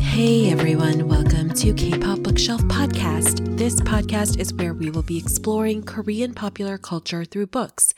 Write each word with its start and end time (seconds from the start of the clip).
Hey 0.00 0.50
everyone, 0.50 1.08
welcome 1.08 1.52
to 1.52 1.74
K 1.74 1.90
pop 1.98 2.20
Bookshelf 2.20 2.62
Podcast. 2.62 3.58
This 3.58 3.82
podcast 3.82 4.38
is 4.38 4.54
where 4.54 4.72
we 4.72 4.88
will 4.88 5.02
be 5.02 5.18
exploring 5.18 5.82
Korean 5.82 6.32
popular 6.32 6.78
culture 6.78 7.26
through 7.26 7.48
books. 7.48 7.92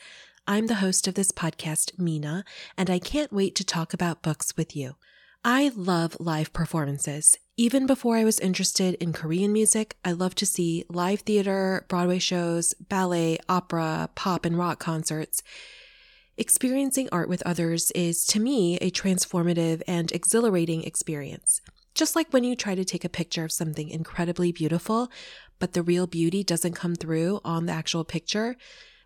I'm 0.45 0.67
the 0.67 0.75
host 0.75 1.07
of 1.07 1.13
this 1.13 1.31
podcast, 1.31 1.97
Mina, 1.97 2.43
and 2.77 2.89
I 2.89 2.99
can't 2.99 3.31
wait 3.31 3.55
to 3.55 3.63
talk 3.63 3.93
about 3.93 4.21
books 4.21 4.57
with 4.57 4.75
you. 4.75 4.97
I 5.45 5.71
love 5.73 6.17
live 6.19 6.51
performances. 6.51 7.37
Even 7.55 7.87
before 7.87 8.17
I 8.17 8.25
was 8.25 8.37
interested 8.41 8.95
in 8.95 9.13
Korean 9.13 9.53
music, 9.53 9.95
I 10.03 10.11
love 10.11 10.35
to 10.35 10.45
see 10.45 10.83
live 10.89 11.21
theater, 11.21 11.85
Broadway 11.87 12.19
shows, 12.19 12.73
ballet, 12.73 13.39
opera, 13.47 14.09
pop, 14.13 14.43
and 14.43 14.57
rock 14.57 14.79
concerts. 14.79 15.41
Experiencing 16.39 17.09
art 17.11 17.27
with 17.27 17.43
others 17.45 17.91
is, 17.91 18.25
to 18.27 18.39
me, 18.39 18.77
a 18.77 18.89
transformative 18.91 19.81
and 19.85 20.09
exhilarating 20.13 20.85
experience. 20.85 21.59
Just 21.93 22.15
like 22.15 22.31
when 22.31 22.45
you 22.45 22.55
try 22.55 22.75
to 22.75 22.85
take 22.85 23.03
a 23.03 23.09
picture 23.09 23.43
of 23.43 23.51
something 23.51 23.89
incredibly 23.89 24.53
beautiful, 24.53 25.11
but 25.59 25.73
the 25.73 25.83
real 25.83 26.07
beauty 26.07 26.41
doesn't 26.45 26.77
come 26.77 26.95
through 26.95 27.41
on 27.43 27.65
the 27.65 27.73
actual 27.73 28.05
picture, 28.05 28.55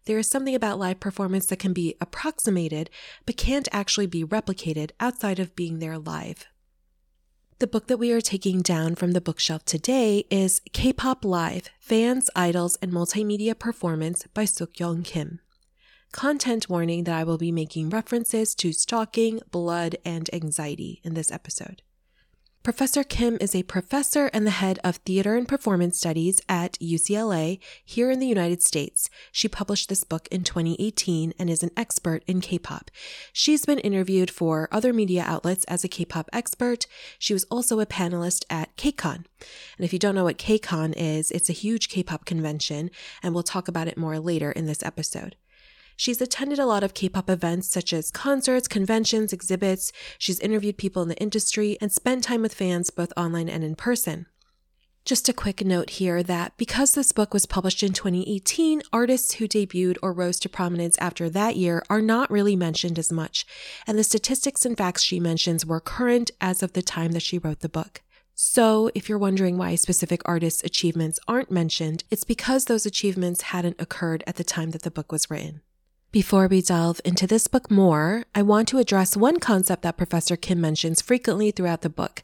there 0.05 0.19
is 0.19 0.29
something 0.29 0.53
about 0.53 0.77
live 0.77 0.99
performance 0.99 1.47
that 1.47 1.57
can 1.57 1.73
be 1.73 1.95
approximated, 1.99 2.91
but 3.25 3.35
can't 3.35 3.67
actually 3.71 4.05
be 4.05 4.23
replicated 4.23 4.91
outside 4.99 5.39
of 5.39 5.55
being 5.55 5.79
there 5.79 5.97
live. 5.97 6.45
The 7.57 7.65
book 7.65 7.87
that 7.87 7.97
we 7.97 8.11
are 8.11 8.21
taking 8.21 8.61
down 8.61 8.93
from 8.93 9.13
the 9.13 9.21
bookshelf 9.21 9.65
today 9.65 10.25
is 10.29 10.61
K 10.71 10.93
pop 10.93 11.25
Live 11.25 11.71
Fans, 11.79 12.29
Idols, 12.35 12.77
and 12.79 12.91
Multimedia 12.91 13.57
Performance 13.57 14.27
by 14.35 14.43
Sukyoung 14.43 15.03
Kim. 15.03 15.39
Content 16.13 16.69
warning 16.69 17.05
that 17.05 17.15
I 17.15 17.23
will 17.23 17.39
be 17.39 17.51
making 17.51 17.89
references 17.89 18.53
to 18.55 18.71
stalking, 18.71 19.41
blood, 19.49 19.97
and 20.05 20.29
anxiety 20.31 21.01
in 21.03 21.15
this 21.15 21.31
episode. 21.31 21.81
Professor 22.61 23.03
Kim 23.03 23.35
is 23.41 23.55
a 23.55 23.63
professor 23.63 24.27
and 24.27 24.45
the 24.45 24.51
head 24.51 24.79
of 24.83 24.97
theater 24.97 25.35
and 25.35 25.47
performance 25.47 25.97
studies 25.97 26.39
at 26.47 26.73
UCLA 26.73 27.59
here 27.83 28.11
in 28.11 28.19
the 28.19 28.27
United 28.27 28.61
States. 28.61 29.09
She 29.31 29.47
published 29.47 29.89
this 29.89 30.03
book 30.03 30.27
in 30.29 30.43
2018 30.43 31.33
and 31.39 31.49
is 31.49 31.63
an 31.63 31.71
expert 31.75 32.23
in 32.27 32.41
K-pop. 32.41 32.91
She's 33.33 33.65
been 33.65 33.79
interviewed 33.79 34.29
for 34.29 34.69
other 34.71 34.93
media 34.93 35.23
outlets 35.25 35.65
as 35.65 35.83
a 35.83 35.89
K-pop 35.89 36.29
expert. 36.31 36.85
She 37.17 37.33
was 37.33 37.43
also 37.45 37.79
a 37.79 37.87
panelist 37.87 38.45
at 38.51 38.77
KCON. 38.77 39.25
And 39.77 39.79
if 39.79 39.91
you 39.91 39.99
don't 39.99 40.15
know 40.15 40.25
what 40.25 40.37
KCON 40.37 40.93
is, 40.95 41.31
it's 41.31 41.49
a 41.49 41.53
huge 41.53 41.89
K-pop 41.89 42.23
convention, 42.25 42.91
and 43.23 43.33
we'll 43.33 43.43
talk 43.43 43.67
about 43.67 43.87
it 43.87 43.97
more 43.97 44.19
later 44.19 44.51
in 44.51 44.67
this 44.67 44.83
episode. 44.83 45.35
She's 45.95 46.21
attended 46.21 46.59
a 46.59 46.65
lot 46.65 46.83
of 46.83 46.93
K 46.93 47.09
pop 47.09 47.29
events 47.29 47.69
such 47.69 47.93
as 47.93 48.11
concerts, 48.11 48.67
conventions, 48.67 49.33
exhibits. 49.33 49.91
She's 50.17 50.39
interviewed 50.39 50.77
people 50.77 51.01
in 51.01 51.09
the 51.09 51.17
industry 51.17 51.77
and 51.81 51.91
spent 51.91 52.23
time 52.23 52.41
with 52.41 52.53
fans 52.53 52.89
both 52.89 53.13
online 53.15 53.49
and 53.49 53.63
in 53.63 53.75
person. 53.75 54.25
Just 55.05 55.27
a 55.27 55.33
quick 55.33 55.65
note 55.65 55.89
here 55.89 56.23
that 56.23 56.55
because 56.55 56.93
this 56.93 57.11
book 57.11 57.33
was 57.33 57.45
published 57.45 57.83
in 57.83 57.91
2018, 57.91 58.83
artists 58.93 59.33
who 59.33 59.49
debuted 59.49 59.97
or 60.01 60.13
rose 60.13 60.39
to 60.39 60.47
prominence 60.47 60.97
after 60.97 61.29
that 61.29 61.57
year 61.57 61.83
are 61.89 62.01
not 62.01 62.31
really 62.31 62.55
mentioned 62.55 62.97
as 62.97 63.11
much, 63.11 63.45
and 63.85 63.99
the 63.99 64.03
statistics 64.05 64.65
and 64.65 64.77
facts 64.77 65.03
she 65.03 65.19
mentions 65.19 65.65
were 65.65 65.81
current 65.81 66.31
as 66.39 66.63
of 66.63 66.71
the 66.71 66.81
time 66.81 67.11
that 67.11 67.21
she 67.21 67.37
wrote 67.37 67.59
the 67.59 67.67
book. 67.67 68.01
So, 68.33 68.89
if 68.95 69.09
you're 69.09 69.17
wondering 69.17 69.57
why 69.57 69.75
specific 69.75 70.21
artists' 70.23 70.63
achievements 70.63 71.19
aren't 71.27 71.51
mentioned, 71.51 72.05
it's 72.09 72.23
because 72.23 72.65
those 72.65 72.85
achievements 72.85 73.41
hadn't 73.41 73.81
occurred 73.81 74.23
at 74.25 74.37
the 74.37 74.43
time 74.45 74.71
that 74.71 74.83
the 74.83 74.91
book 74.91 75.11
was 75.11 75.29
written. 75.29 75.61
Before 76.13 76.45
we 76.45 76.61
delve 76.61 77.01
into 77.03 77.25
this 77.25 77.47
book 77.47 77.71
more, 77.71 78.25
I 78.35 78.43
want 78.43 78.67
to 78.67 78.77
address 78.77 79.17
one 79.17 79.39
concept 79.39 79.81
that 79.81 79.97
Professor 79.97 80.35
Kim 80.35 80.61
mentions 80.61 81.01
frequently 81.01 81.49
throughout 81.49 81.81
the 81.81 81.89
book. 81.89 82.21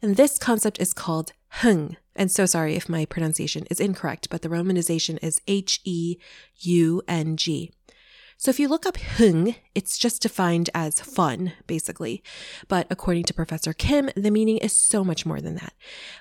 And 0.00 0.14
this 0.14 0.38
concept 0.38 0.80
is 0.80 0.94
called 0.94 1.32
heung. 1.56 1.96
And 2.14 2.30
so 2.30 2.46
sorry 2.46 2.76
if 2.76 2.88
my 2.88 3.04
pronunciation 3.04 3.66
is 3.68 3.80
incorrect, 3.80 4.28
but 4.30 4.42
the 4.42 4.48
romanization 4.48 5.18
is 5.20 5.40
H 5.48 5.80
E 5.82 6.18
U 6.60 7.02
N 7.08 7.36
G. 7.36 7.72
So 8.36 8.48
if 8.48 8.60
you 8.60 8.68
look 8.68 8.86
up 8.86 8.96
heung, 8.96 9.56
it's 9.74 9.98
just 9.98 10.22
defined 10.22 10.70
as 10.72 11.00
fun, 11.00 11.52
basically. 11.66 12.22
But 12.68 12.86
according 12.90 13.24
to 13.24 13.34
Professor 13.34 13.72
Kim, 13.72 14.10
the 14.14 14.30
meaning 14.30 14.58
is 14.58 14.72
so 14.72 15.02
much 15.02 15.26
more 15.26 15.40
than 15.40 15.56
that. 15.56 15.72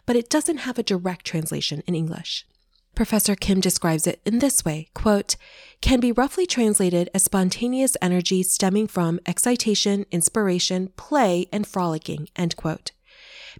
But 0.08 0.16
it 0.16 0.28
doesn't 0.28 0.66
have 0.66 0.80
a 0.80 0.84
direct 0.84 1.26
translation 1.26 1.84
in 1.86 1.94
English. 1.94 2.48
Professor 2.96 3.36
Kim 3.36 3.62
describes 3.62 4.06
it 4.06 4.22
in 4.26 4.40
this 4.40 4.66
way, 4.66 4.90
quote, 4.94 5.36
can 5.82 6.00
be 6.00 6.12
roughly 6.12 6.46
translated 6.46 7.10
as 7.14 7.24
spontaneous 7.24 7.96
energy 8.02 8.44
stemming 8.44 8.88
from 8.88 9.20
excitation, 9.26 10.06
inspiration, 10.12 10.90
play, 10.98 11.48
and 11.52 11.66
frolicking, 11.66 12.28
end 12.36 12.56
quote. 12.56 12.92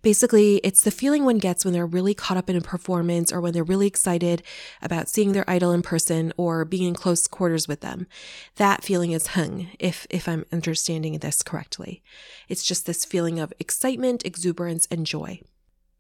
Basically, 0.02 0.58
it's 0.58 0.84
the 0.84 0.92
feeling 0.92 1.26
one 1.26 1.38
gets 1.38 1.66
when 1.66 1.74
they're 1.74 1.86
really 1.86 2.14
caught 2.14 2.38
up 2.38 2.50
in 2.50 2.56
a 2.56 2.62
performance 2.62 3.32
or 3.32 3.42
when 3.42 3.54
they're 3.54 3.64
really 3.64 3.88
excited 3.88 4.44
about 4.82 5.10
seeing 5.10 5.32
their 5.32 5.50
idol 5.50 5.72
in 5.72 5.82
person 5.82 6.32
or 6.38 6.64
being 6.64 6.88
in 6.88 6.94
close 6.94 7.28
quarters 7.28 7.68
with 7.68 7.82
them. 7.82 8.08
That 8.56 8.84
feeling 8.84 9.12
is 9.12 9.30
heung, 9.30 9.68
if, 9.80 10.08
if 10.10 10.28
I'm 10.28 10.46
understanding 10.52 11.18
this 11.18 11.44
correctly. 11.44 12.02
It's 12.48 12.64
just 12.64 12.86
this 12.86 13.06
feeling 13.06 13.40
of 13.40 13.54
excitement, 13.60 14.26
exuberance, 14.26 14.88
and 14.90 15.06
joy. 15.06 15.42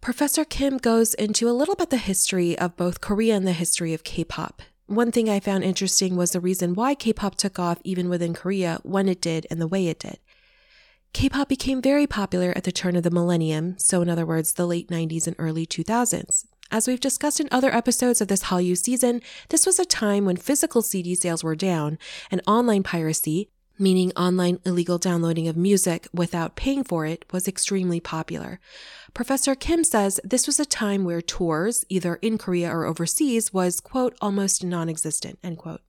Professor 0.01 0.44
Kim 0.44 0.79
goes 0.79 1.13
into 1.13 1.47
a 1.47 1.53
little 1.53 1.75
bit 1.75 1.91
the 1.91 1.97
history 1.97 2.57
of 2.57 2.75
both 2.75 3.01
Korea 3.01 3.35
and 3.35 3.45
the 3.45 3.53
history 3.53 3.94
of 3.94 4.03
K 4.03 4.23
pop. 4.23 4.63
One 4.88 5.12
thing 5.12 5.29
I 5.29 5.39
found 5.39 5.63
interesting 5.63 6.16
was 6.16 6.31
the 6.31 6.39
reason 6.39 6.73
why 6.73 6.95
K 6.95 7.13
pop 7.13 7.35
took 7.35 7.59
off 7.59 7.78
even 7.84 8.09
within 8.09 8.34
Korea 8.34 8.79
when 8.81 9.07
it 9.07 9.22
did 9.22 9.45
and 9.51 9.62
the 9.62 9.67
way 9.67 9.89
it 9.89 10.00
did. 10.00 10.17
K 11.13 11.29
pop 11.29 11.47
became 11.47 11.84
very 11.84 12.07
popular 12.07 12.51
at 12.56 12.63
the 12.63 12.72
turn 12.72 12.95
of 12.95 13.03
the 13.03 13.12
millennium, 13.12 13.78
so 13.78 14.01
in 14.01 14.09
other 14.09 14.25
words, 14.25 14.53
the 14.53 14.66
late 14.66 14.89
90s 14.89 15.28
and 15.28 15.35
early 15.38 15.67
2000s. 15.67 16.45
As 16.72 16.88
we've 16.88 17.00
discussed 17.00 17.39
in 17.39 17.47
other 17.51 17.72
episodes 17.72 18.22
of 18.22 18.28
this 18.28 18.45
Hallyu 18.45 18.75
season, 18.75 19.22
this 19.50 19.68
was 19.68 19.78
a 19.78 19.85
time 19.85 20.25
when 20.25 20.35
physical 20.35 20.81
CD 20.81 21.13
sales 21.13 21.44
were 21.44 21.56
down 21.56 22.00
and 22.31 22.41
online 22.47 22.81
piracy, 22.81 23.51
meaning 23.81 24.12
online 24.16 24.59
illegal 24.66 24.97
downloading 24.97 25.47
of 25.47 25.58
music 25.58 26.08
without 26.14 26.56
paying 26.56 26.84
for 26.84 27.06
it, 27.06 27.25
was 27.34 27.47
extremely 27.47 28.00
popular. 28.00 28.59
Professor 29.14 29.56
Kim 29.56 29.84
says 29.84 30.19
this 30.24 30.47
was 30.47 30.59
a 30.59 30.66
time 30.66 31.03
where 31.03 31.22
tours, 31.22 31.84
either 31.90 32.16
in 32.16 32.38
Korea 32.38 32.69
or 32.69 32.86
overseas, 32.86 33.52
was, 33.52 33.81
quote, 33.81 34.16
almost 34.22 34.64
non 34.64 34.88
existent, 34.88 35.40
end 35.44 35.58
quote. 35.58 35.81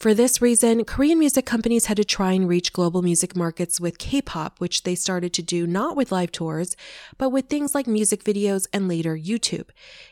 For 0.00 0.14
this 0.14 0.40
reason, 0.40 0.86
Korean 0.86 1.18
music 1.18 1.44
companies 1.44 1.84
had 1.84 1.98
to 1.98 2.04
try 2.04 2.32
and 2.32 2.48
reach 2.48 2.72
global 2.72 3.02
music 3.02 3.36
markets 3.36 3.78
with 3.78 3.98
K 3.98 4.22
pop, 4.22 4.58
which 4.58 4.84
they 4.84 4.94
started 4.94 5.34
to 5.34 5.42
do 5.42 5.66
not 5.66 5.94
with 5.94 6.10
live 6.10 6.32
tours, 6.32 6.74
but 7.18 7.28
with 7.28 7.48
things 7.50 7.74
like 7.74 7.86
music 7.86 8.24
videos 8.24 8.66
and 8.72 8.88
later 8.88 9.14
YouTube. 9.14 9.66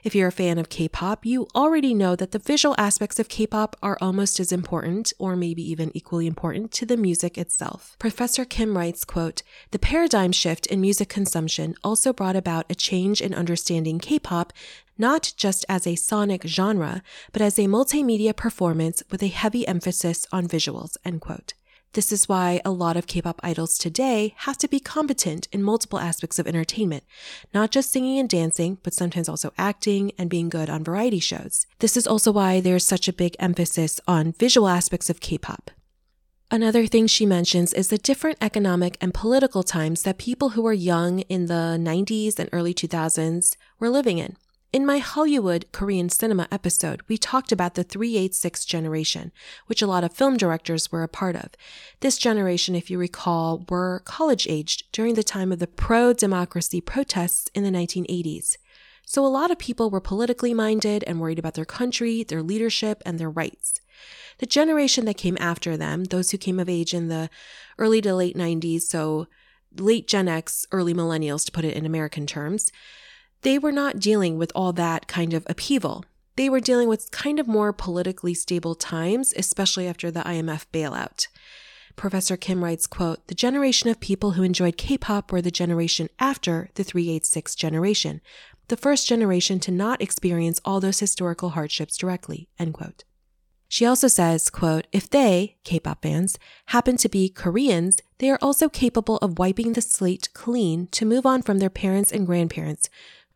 If 0.05 0.15
you're 0.15 0.29
a 0.29 0.31
fan 0.31 0.59
of 0.59 0.69
K 0.69 0.89
pop, 0.89 1.25
you 1.25 1.49
already 1.55 1.95
know 1.95 2.15
that 2.17 2.33
the 2.33 2.39
visual 2.39 2.75
aspects 2.77 3.19
of 3.19 3.31
K 3.31 3.47
pop 3.47 3.77
are 3.83 3.97
almost 3.99 4.39
as 4.39 4.53
important, 4.53 5.15
or 5.19 5.37
maybe 5.37 5.63
even 5.63 5.91
equally 5.97 6.27
important, 6.27 6.71
to 6.73 6.85
the 6.85 6.99
music 6.99 7.39
itself. 7.39 7.97
Professor 7.99 8.45
Kim 8.45 8.77
writes, 8.77 9.07
quote, 9.07 9.43
The 9.71 9.79
paradigm 9.79 10.33
shift 10.33 10.67
in 10.67 10.83
music 10.83 11.09
consumption 11.09 11.75
also 11.83 12.13
brought 12.13 12.37
about 12.37 12.67
a 12.69 12.75
change 12.75 13.23
in 13.23 13.33
understanding 13.33 14.01
K 14.01 14.19
pop 14.19 14.53
not 14.99 15.33
just 15.37 15.65
as 15.69 15.87
a 15.87 15.95
sonic 15.95 16.43
genre, 16.47 17.03
but 17.33 17.41
as 17.41 17.59
a 17.59 17.63
multimedia 17.63 18.35
performance 18.37 19.03
with 19.11 19.23
a 19.23 19.29
heavy 19.29 19.67
emphasis 19.67 20.27
on 20.33 20.47
visuals, 20.47 20.97
end 21.05 21.21
quote. 21.21 21.55
This 21.95 22.13
is 22.13 22.29
why 22.29 22.61
a 22.65 22.71
lot 22.71 22.99
of 22.99 23.07
K-pop 23.07 23.41
idols 23.43 23.79
today 23.79 24.35
have 24.39 24.59
to 24.59 24.69
be 24.69 24.79
competent 24.79 25.49
in 25.53 25.63
multiple 25.63 25.99
aspects 25.99 26.39
of 26.39 26.47
entertainment, 26.47 27.05
not 27.55 27.71
just 27.71 27.91
singing 27.91 28.19
and 28.19 28.29
dancing, 28.29 28.77
but 28.83 28.93
sometimes 28.93 29.29
also 29.29 29.55
acting 29.57 30.13
and 30.19 30.29
being 30.29 30.51
good 30.51 30.69
on 30.69 30.85
variety 30.85 31.19
shows. 31.19 31.67
This 31.79 31.97
is 31.97 32.07
also 32.07 32.31
why 32.31 32.61
there's 32.61 32.85
such 32.85 33.09
a 33.09 33.13
big 33.13 33.37
emphasis 33.39 34.01
on 34.07 34.33
visual 34.33 34.69
aspects 34.69 35.09
of 35.09 35.21
K-pop. 35.21 35.71
Another 36.51 36.87
thing 36.87 37.07
she 37.07 37.27
mentions 37.27 37.73
is 37.73 37.89
the 37.89 37.99
different 37.99 38.39
economic 38.41 38.97
and 39.01 39.13
political 39.13 39.63
times 39.63 40.03
that 40.03 40.19
people 40.19 40.51
who 40.51 40.63
were 40.63 40.73
young 40.73 41.21
in 41.21 41.47
the 41.47 41.79
90s 41.81 42.39
and 42.39 42.49
early 42.53 42.73
2000s 42.73 43.57
were 43.79 43.91
living 43.91 44.19
in. 44.19 44.37
In 44.71 44.85
my 44.85 45.01
Hallyu 45.01 45.65
Korean 45.73 46.11
cinema 46.11 46.47
episode, 46.53 47.01
we 47.09 47.17
talked 47.17 47.53
about 47.53 47.75
the 47.75 47.83
386 47.83 48.67
generation, 48.67 49.33
which 49.67 49.81
a 49.81 49.87
lot 49.87 50.05
of 50.05 50.13
film 50.13 50.37
directors 50.37 50.93
were 50.93 51.03
a 51.03 51.09
part 51.09 51.37
of. 51.37 51.53
This 52.01 52.19
generation, 52.19 52.75
if 52.75 52.91
you 52.91 52.99
recall, 52.99 53.65
were 53.71 54.03
college 54.05 54.47
aged 54.47 54.93
during 54.93 55.15
the 55.15 55.23
time 55.23 55.53
of 55.53 55.59
the 55.59 55.67
pro 55.67 56.13
democracy 56.13 56.83
protests 56.83 57.51
in 57.55 57.65
the 57.65 57.71
1980s. 57.71 58.59
So 59.07 59.25
a 59.25 59.29
lot 59.29 59.51
of 59.51 59.59
people 59.59 59.89
were 59.89 60.03
politically 60.03 60.53
minded 60.53 61.03
and 61.07 61.19
worried 61.19 61.39
about 61.39 61.55
their 61.55 61.65
country, 61.65 62.23
their 62.23 62.43
leadership, 62.43 63.03
and 63.07 63.19
their 63.19 63.31
rights. 63.31 63.81
The 64.37 64.45
generation 64.45 65.07
that 65.07 65.17
came 65.17 65.39
after 65.41 65.79
them, 65.79 66.05
those 66.05 66.31
who 66.31 66.37
came 66.37 66.61
of 66.61 66.69
age 66.69 66.93
in 66.93 67.09
the 67.09 67.31
early 67.79 68.03
to 68.03 68.15
late 68.15 68.37
90s, 68.37 68.83
so 68.83 69.29
late 69.79 70.07
Gen 70.07 70.29
X, 70.29 70.67
early 70.73 70.93
millennials 70.93 71.47
to 71.47 71.53
put 71.53 71.65
it 71.65 71.75
in 71.75 71.87
American 71.87 72.27
terms, 72.27 72.71
they 73.43 73.59
were 73.59 73.73
not 73.73 74.01
dealing 74.01 74.39
with 74.39 74.53
all 74.55 74.73
that 74.73 75.07
kind 75.07 75.33
of 75.33 75.47
upheaval. 75.49 76.05
They 76.37 76.49
were 76.49 76.61
dealing 76.61 76.89
with 76.89 77.11
kind 77.11 77.41
of 77.41 77.49
more 77.49 77.73
politically 77.73 78.35
stable 78.35 78.75
times, 78.75 79.33
especially 79.37 79.89
after 79.89 80.11
the 80.11 80.21
IMF 80.21 80.67
bailout. 80.73 81.27
Professor 81.97 82.37
Kim 82.37 82.63
writes, 82.63 82.87
quote, 82.87 83.27
The 83.27 83.35
generation 83.35 83.91
of 83.91 83.99
people 83.99 84.33
who 84.33 84.45
enjoyed 84.45 84.77
K-pop 84.77 85.33
were 85.33 85.43
the 85.43 85.51
generation 85.51 86.09
after 86.21 86.71
the 86.75 86.85
386 86.85 87.57
generation, 87.57 88.21
the 88.69 88.77
first 88.77 89.09
generation 89.09 89.59
to 89.61 89.73
not 89.73 90.01
experience 90.01 90.61
all 90.65 90.79
those 90.79 91.01
historical 91.01 91.51
hardships 91.51 91.97
directly, 91.97 92.49
end 92.59 92.75
quote. 92.75 93.03
She 93.69 93.85
also 93.85 94.09
says, 94.09 94.49
quote, 94.49 94.87
if 94.93 95.11
they, 95.11 95.57
K-pop 95.65 96.03
fans, 96.03 96.39
happen 96.67 96.97
to 96.99 97.09
be 97.09 97.29
Koreans, 97.29 97.99
they 98.19 98.31
are 98.31 98.39
also 98.41 98.69
capable 98.69 99.19
of 99.19 99.39
wiping 99.39 99.75
the 99.75 99.83
slate 99.83 100.31
clean 100.33 100.87
to 100.93 101.05
move 101.05 101.27
on 101.27 101.43
from 101.43 101.59
their 101.59 101.69
parents 101.69 102.11
and 102.11 102.27
grandparents, 102.27 102.89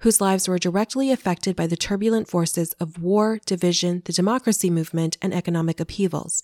whose 0.03 0.21
lives 0.21 0.49
were 0.49 0.59
directly 0.59 1.11
affected 1.11 1.57
by 1.57 1.67
the 1.67 1.77
turbulent 1.77 2.29
forces 2.29 2.73
of 2.75 3.03
war, 3.03 3.41
division, 3.47 4.03
the 4.05 4.13
democracy 4.13 4.69
movement, 4.69 5.17
and 5.23 5.33
economic 5.33 5.81
upheavals. 5.81 6.43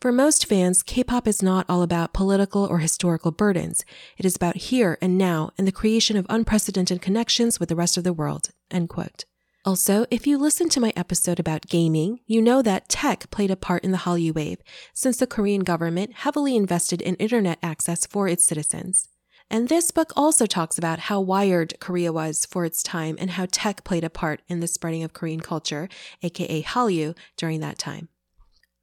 For 0.00 0.12
most 0.12 0.46
fans, 0.46 0.82
K-pop 0.82 1.26
is 1.26 1.42
not 1.42 1.66
all 1.68 1.82
about 1.82 2.12
political 2.12 2.64
or 2.64 2.78
historical 2.78 3.32
burdens. 3.32 3.84
It 4.18 4.26
is 4.26 4.36
about 4.36 4.56
here 4.56 4.98
and 5.00 5.16
now 5.16 5.50
and 5.56 5.66
the 5.66 5.72
creation 5.72 6.16
of 6.16 6.26
unprecedented 6.28 7.00
connections 7.00 7.58
with 7.58 7.70
the 7.70 7.76
rest 7.76 7.96
of 7.96 8.04
the 8.04 8.12
world. 8.12 8.50
End 8.70 8.88
quote. 8.88 9.24
Also, 9.64 10.06
if 10.10 10.26
you 10.26 10.38
listened 10.38 10.70
to 10.70 10.80
my 10.80 10.92
episode 10.94 11.40
about 11.40 11.66
gaming, 11.66 12.20
you 12.26 12.40
know 12.40 12.62
that 12.62 12.88
tech 12.88 13.28
played 13.32 13.50
a 13.50 13.56
part 13.56 13.82
in 13.82 13.90
the 13.90 13.98
Hallyu 13.98 14.32
wave, 14.32 14.58
since 14.94 15.16
the 15.16 15.26
Korean 15.26 15.64
government 15.64 16.12
heavily 16.18 16.54
invested 16.54 17.02
in 17.02 17.16
internet 17.16 17.58
access 17.64 18.06
for 18.06 18.28
its 18.28 18.46
citizens. 18.46 19.08
And 19.50 19.68
this 19.68 19.90
book 19.90 20.12
also 20.16 20.46
talks 20.46 20.76
about 20.76 20.98
how 20.98 21.20
wired 21.20 21.78
Korea 21.78 22.12
was 22.12 22.44
for 22.46 22.64
its 22.64 22.82
time 22.82 23.16
and 23.18 23.30
how 23.30 23.46
tech 23.50 23.84
played 23.84 24.04
a 24.04 24.10
part 24.10 24.42
in 24.48 24.60
the 24.60 24.66
spreading 24.66 25.04
of 25.04 25.12
Korean 25.12 25.40
culture, 25.40 25.88
aka 26.22 26.62
Hallyu, 26.62 27.16
during 27.36 27.60
that 27.60 27.78
time. 27.78 28.08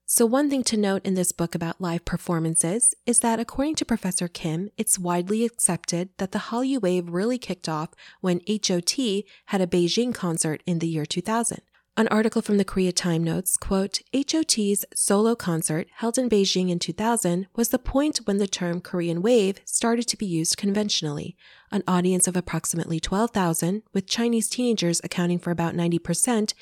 So, 0.06 0.26
one 0.26 0.50
thing 0.50 0.64
to 0.66 0.78
note 0.78 1.04
in 1.06 1.16
this 1.16 1.32
book 1.32 1.56
about 1.56 1.82
live 1.82 2.06
performances 2.06 2.94
is 3.06 3.20
that 3.22 3.40
according 3.40 3.76
to 3.76 3.86
Professor 3.86 4.28
Kim, 4.28 4.70
it's 4.78 5.00
widely 5.00 5.44
accepted 5.44 6.10
that 6.18 6.32
the 6.32 6.40
Hallyu 6.40 6.82
wave 6.82 7.10
really 7.10 7.38
kicked 7.38 7.68
off 7.68 7.90
when 8.22 8.42
HOT 8.48 9.24
had 9.48 9.60
a 9.62 9.68
Beijing 9.68 10.14
concert 10.14 10.62
in 10.66 10.80
the 10.80 10.88
year 10.88 11.06
2000. 11.06 11.62
An 11.96 12.08
article 12.08 12.42
from 12.42 12.58
the 12.58 12.66
Korea 12.66 12.92
Time 12.92 13.24
notes, 13.24 13.56
quote, 13.56 14.00
HOT's 14.16 14.84
solo 14.96 15.36
concert 15.36 15.88
held 15.98 16.18
in 16.18 16.28
Beijing 16.28 16.72
in 16.72 16.80
2000 16.80 17.46
was 17.56 17.70
the 17.70 17.78
point 17.78 18.18
when 18.26 18.40
the 18.40 18.48
term 18.48 18.82
Korean 18.82 19.22
wave 19.22 19.60
started 19.64 20.08
to 20.08 20.18
be 20.18 20.26
used 20.26 20.58
conventionally. 20.58 21.38
An 21.72 21.84
audience 21.88 22.28
of 22.28 22.36
approximately 22.36 23.00
12,000, 23.00 23.84
with 23.94 24.08
Chinese 24.08 24.50
teenagers 24.50 25.02
accounting 25.04 25.38
for 25.38 25.52
about 25.52 25.76
90%, 25.76 26.56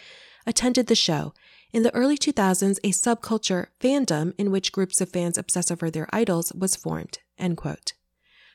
attended 0.45 0.88
the 0.88 0.95
show, 0.95 1.33
in 1.72 1.83
the 1.83 1.95
early 1.95 2.18
2000s, 2.18 2.78
a 2.83 2.92
subculture 2.92 3.68
fandom 3.80 4.33
in 4.38 4.51
which 4.51 4.74
groups 4.74 5.00
of 5.00 5.12
fans 5.12 5.38
obsess 5.38 5.72
over 5.72 5.89
their 5.89 6.13
idols 6.13 6.51
was 6.51 6.75
formed. 6.75 7.19
End 7.38 7.56
quote. 7.56 7.94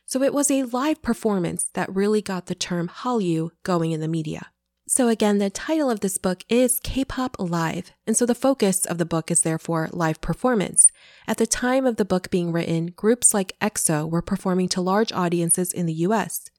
So 0.05 0.23
it 0.23 0.35
was 0.35 0.51
a 0.51 0.65
live 0.65 1.01
performance 1.01 1.71
that 1.73 1.95
really 1.95 2.21
got 2.21 2.47
the 2.47 2.55
term 2.55 2.89
Hallyu 2.89 3.53
going 3.63 3.93
in 3.93 4.01
the 4.01 4.09
media. 4.09 4.51
So 4.89 5.09
again, 5.09 5.39
the 5.39 5.51
title 5.51 5.91
of 5.91 5.99
this 5.99 6.17
book 6.17 6.45
is 6.49 6.79
K-pop 6.79 7.37
Live, 7.41 7.91
and 8.07 8.17
so 8.17 8.25
the 8.25 8.37
focus 8.37 8.85
of 8.85 8.99
the 8.99 9.05
book 9.05 9.33
is 9.33 9.41
therefore 9.41 9.89
live 9.91 10.21
performance. 10.21 10.93
At 11.27 11.39
the 11.39 11.47
time 11.47 11.85
of 11.85 11.97
the 11.97 12.05
book 12.05 12.31
being 12.31 12.53
written, 12.53 12.93
groups 12.95 13.35
like 13.35 13.59
EXO 13.61 14.09
were 14.09 14.23
performing 14.23 14.69
to 14.69 14.81
large 14.81 15.13
audiences 15.13 15.73
in 15.73 15.87
the 15.87 15.93
US. 16.07 16.51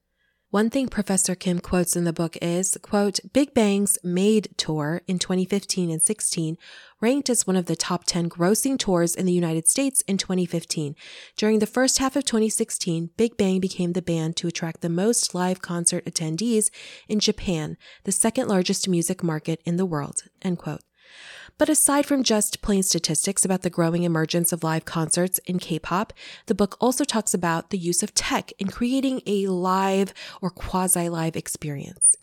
One 0.50 0.70
thing 0.70 0.88
Professor 0.88 1.36
Kim 1.36 1.60
quotes 1.60 1.98
in 1.98 2.06
the 2.06 2.14
book 2.14 2.38
is, 2.42 2.78
quote, 2.82 3.20
Big 3.34 3.54
Bang's 3.54 3.98
Made 4.02 4.48
tour 4.56 5.02
in 5.06 5.20
2015 5.20 5.92
and 5.92 6.02
16 6.02 6.58
ranked 7.02 7.30
as 7.30 7.46
one 7.46 7.58
of 7.58 7.66
the 7.66 7.76
top 7.76 8.06
10 8.06 8.30
grossing 8.30 8.80
tours 8.80 9.14
in 9.14 9.26
the 9.26 9.34
United 9.34 9.68
States 9.68 10.04
in 10.08 10.18
2015. 10.18 10.96
During 11.36 11.60
the 11.60 11.66
first 11.66 11.98
half 11.98 12.16
of 12.16 12.24
2016, 12.24 13.10
Big 13.18 13.36
Bang 13.36 13.60
became 13.60 13.92
the 13.92 14.02
band 14.02 14.38
to 14.38 14.48
attract 14.48 14.80
the 14.80 14.88
most 14.88 15.36
live 15.36 15.62
concert 15.62 16.06
attendees 16.06 16.70
in 17.10 17.20
Japan, 17.20 17.76
the 18.06 18.14
second 18.14 18.48
largest 18.48 18.88
music 18.88 19.22
market 19.22 19.62
in 19.66 19.76
the 19.76 19.86
world, 19.86 20.24
end 20.42 20.60
quote. 20.60 20.82
But 21.58 21.70
aside 21.70 22.06
from 22.06 22.22
just 22.22 22.62
plain 22.62 22.84
statistics 22.84 23.44
about 23.44 23.64
the 23.64 23.72
growing 23.72 24.04
emergence 24.04 24.54
of 24.54 24.64
live 24.64 24.86
concerts 24.86 25.40
in 25.46 25.58
K-pop, 25.58 26.14
the 26.46 26.54
book 26.54 26.78
also 26.80 27.04
talks 27.04 27.34
about 27.34 27.72
the 27.72 27.80
use 27.80 28.04
of 28.04 28.14
tech 28.14 28.52
in 28.60 28.68
creating 28.68 29.22
a 29.26 29.48
live 29.48 30.14
or 30.40 30.52
quasi-live 30.52 31.36
experience. 31.36 32.16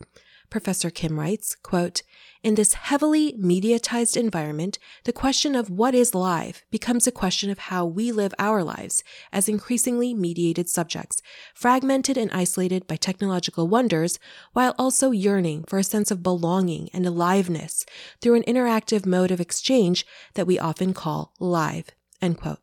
Professor 0.49 0.89
Kim 0.89 1.19
writes, 1.19 1.55
quote, 1.55 2.01
in 2.43 2.55
this 2.55 2.73
heavily 2.73 3.33
mediatized 3.33 4.15
environment, 4.15 4.77
the 5.03 5.11
question 5.11 5.55
of 5.55 5.71
what 5.71 5.95
is 5.95 6.13
live 6.13 6.63
becomes 6.69 7.07
a 7.07 7.11
question 7.11 7.49
of 7.49 7.57
how 7.57 7.85
we 7.85 8.11
live 8.11 8.35
our 8.37 8.63
lives 8.63 9.03
as 9.33 9.49
increasingly 9.49 10.13
mediated 10.13 10.69
subjects, 10.69 11.23
fragmented 11.55 12.17
and 12.17 12.31
isolated 12.31 12.85
by 12.85 12.97
technological 12.97 13.67
wonders, 13.67 14.19
while 14.53 14.75
also 14.77 15.09
yearning 15.09 15.63
for 15.63 15.79
a 15.79 15.83
sense 15.83 16.11
of 16.11 16.21
belonging 16.21 16.89
and 16.93 17.05
aliveness 17.07 17.83
through 18.21 18.35
an 18.35 18.43
interactive 18.43 19.05
mode 19.07 19.31
of 19.31 19.41
exchange 19.41 20.05
that 20.35 20.45
we 20.45 20.59
often 20.59 20.93
call 20.93 21.33
live. 21.39 21.89
End 22.21 22.37
quote. 22.37 22.59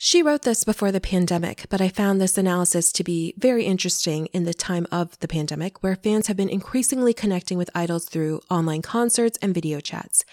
She 0.00 0.22
wrote 0.22 0.42
this 0.42 0.62
before 0.62 0.92
the 0.92 1.00
pandemic, 1.00 1.66
but 1.68 1.80
I 1.80 1.88
found 1.88 2.20
this 2.20 2.38
analysis 2.38 2.92
to 2.92 3.02
be 3.02 3.34
very 3.36 3.64
interesting 3.64 4.26
in 4.26 4.44
the 4.44 4.54
time 4.54 4.86
of 4.92 5.18
the 5.18 5.26
pandemic, 5.26 5.82
where 5.82 5.96
fans 5.96 6.28
have 6.28 6.36
been 6.36 6.48
increasingly 6.48 7.12
connecting 7.12 7.58
with 7.58 7.68
idols 7.74 8.04
through 8.04 8.40
online 8.48 8.80
concerts 8.80 9.40
and 9.42 9.52
video 9.52 9.80
chats. 9.80 10.24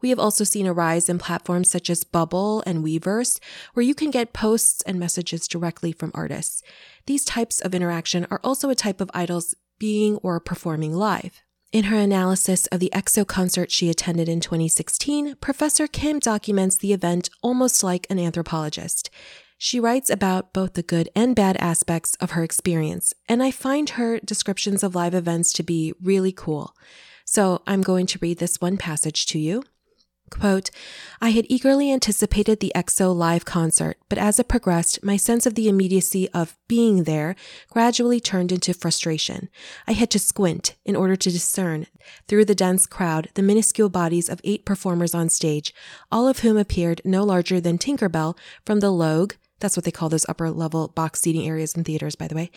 We 0.00 0.08
have 0.08 0.18
also 0.18 0.42
seen 0.42 0.66
a 0.66 0.72
rise 0.72 1.08
in 1.08 1.20
platforms 1.20 1.70
such 1.70 1.88
as 1.88 2.02
Bubble 2.02 2.64
and 2.66 2.82
Weverse, 2.82 3.38
where 3.74 3.86
you 3.86 3.94
can 3.94 4.10
get 4.10 4.32
posts 4.32 4.82
and 4.88 4.98
messages 4.98 5.46
directly 5.46 5.92
from 5.92 6.10
artists. 6.14 6.60
These 7.06 7.24
types 7.24 7.60
of 7.60 7.76
interaction 7.76 8.26
are 8.28 8.40
also 8.42 8.70
a 8.70 8.74
type 8.74 9.00
of 9.00 9.08
idols 9.14 9.54
being 9.78 10.16
or 10.16 10.40
performing 10.40 10.94
live. 10.94 11.42
In 11.72 11.84
her 11.84 11.96
analysis 11.96 12.66
of 12.66 12.80
the 12.80 12.90
EXO 12.92 13.26
concert 13.26 13.70
she 13.70 13.88
attended 13.88 14.28
in 14.28 14.40
2016, 14.40 15.36
Professor 15.36 15.86
Kim 15.86 16.18
documents 16.18 16.76
the 16.76 16.92
event 16.92 17.30
almost 17.40 17.82
like 17.82 18.06
an 18.10 18.18
anthropologist. 18.18 19.08
She 19.56 19.80
writes 19.80 20.10
about 20.10 20.52
both 20.52 20.74
the 20.74 20.82
good 20.82 21.08
and 21.16 21.34
bad 21.34 21.56
aspects 21.56 22.14
of 22.16 22.32
her 22.32 22.44
experience, 22.44 23.14
and 23.26 23.42
I 23.42 23.52
find 23.52 23.88
her 23.90 24.20
descriptions 24.20 24.82
of 24.82 24.94
live 24.94 25.14
events 25.14 25.50
to 25.54 25.62
be 25.62 25.94
really 26.02 26.30
cool. 26.30 26.76
So 27.24 27.62
I'm 27.66 27.80
going 27.80 28.04
to 28.08 28.18
read 28.20 28.36
this 28.36 28.60
one 28.60 28.76
passage 28.76 29.24
to 29.26 29.38
you. 29.38 29.62
Quote, 30.32 30.70
I 31.20 31.30
had 31.30 31.44
eagerly 31.50 31.92
anticipated 31.92 32.58
the 32.58 32.72
EXO 32.74 33.14
live 33.14 33.44
concert, 33.44 33.98
but 34.08 34.18
as 34.18 34.40
it 34.40 34.48
progressed, 34.48 35.04
my 35.04 35.18
sense 35.18 35.44
of 35.44 35.54
the 35.54 35.68
immediacy 35.68 36.28
of 36.30 36.56
being 36.68 37.04
there 37.04 37.36
gradually 37.68 38.18
turned 38.18 38.50
into 38.50 38.72
frustration. 38.72 39.50
I 39.86 39.92
had 39.92 40.10
to 40.10 40.18
squint 40.18 40.74
in 40.86 40.96
order 40.96 41.16
to 41.16 41.30
discern 41.30 41.86
through 42.28 42.46
the 42.46 42.54
dense 42.54 42.86
crowd 42.86 43.28
the 43.34 43.42
minuscule 43.42 43.90
bodies 43.90 44.30
of 44.30 44.40
eight 44.42 44.64
performers 44.64 45.14
on 45.14 45.28
stage, 45.28 45.74
all 46.10 46.26
of 46.26 46.38
whom 46.38 46.56
appeared 46.56 47.02
no 47.04 47.24
larger 47.24 47.60
than 47.60 47.76
Tinkerbell 47.76 48.36
from 48.64 48.80
the 48.80 48.90
loge, 48.90 49.36
that's 49.60 49.76
what 49.76 49.84
they 49.84 49.90
call 49.90 50.08
those 50.08 50.28
upper 50.28 50.50
level 50.50 50.88
box 50.88 51.20
seating 51.20 51.46
areas 51.46 51.74
in 51.74 51.84
theaters, 51.84 52.16
by 52.16 52.26
the 52.26 52.34
way, 52.34 52.50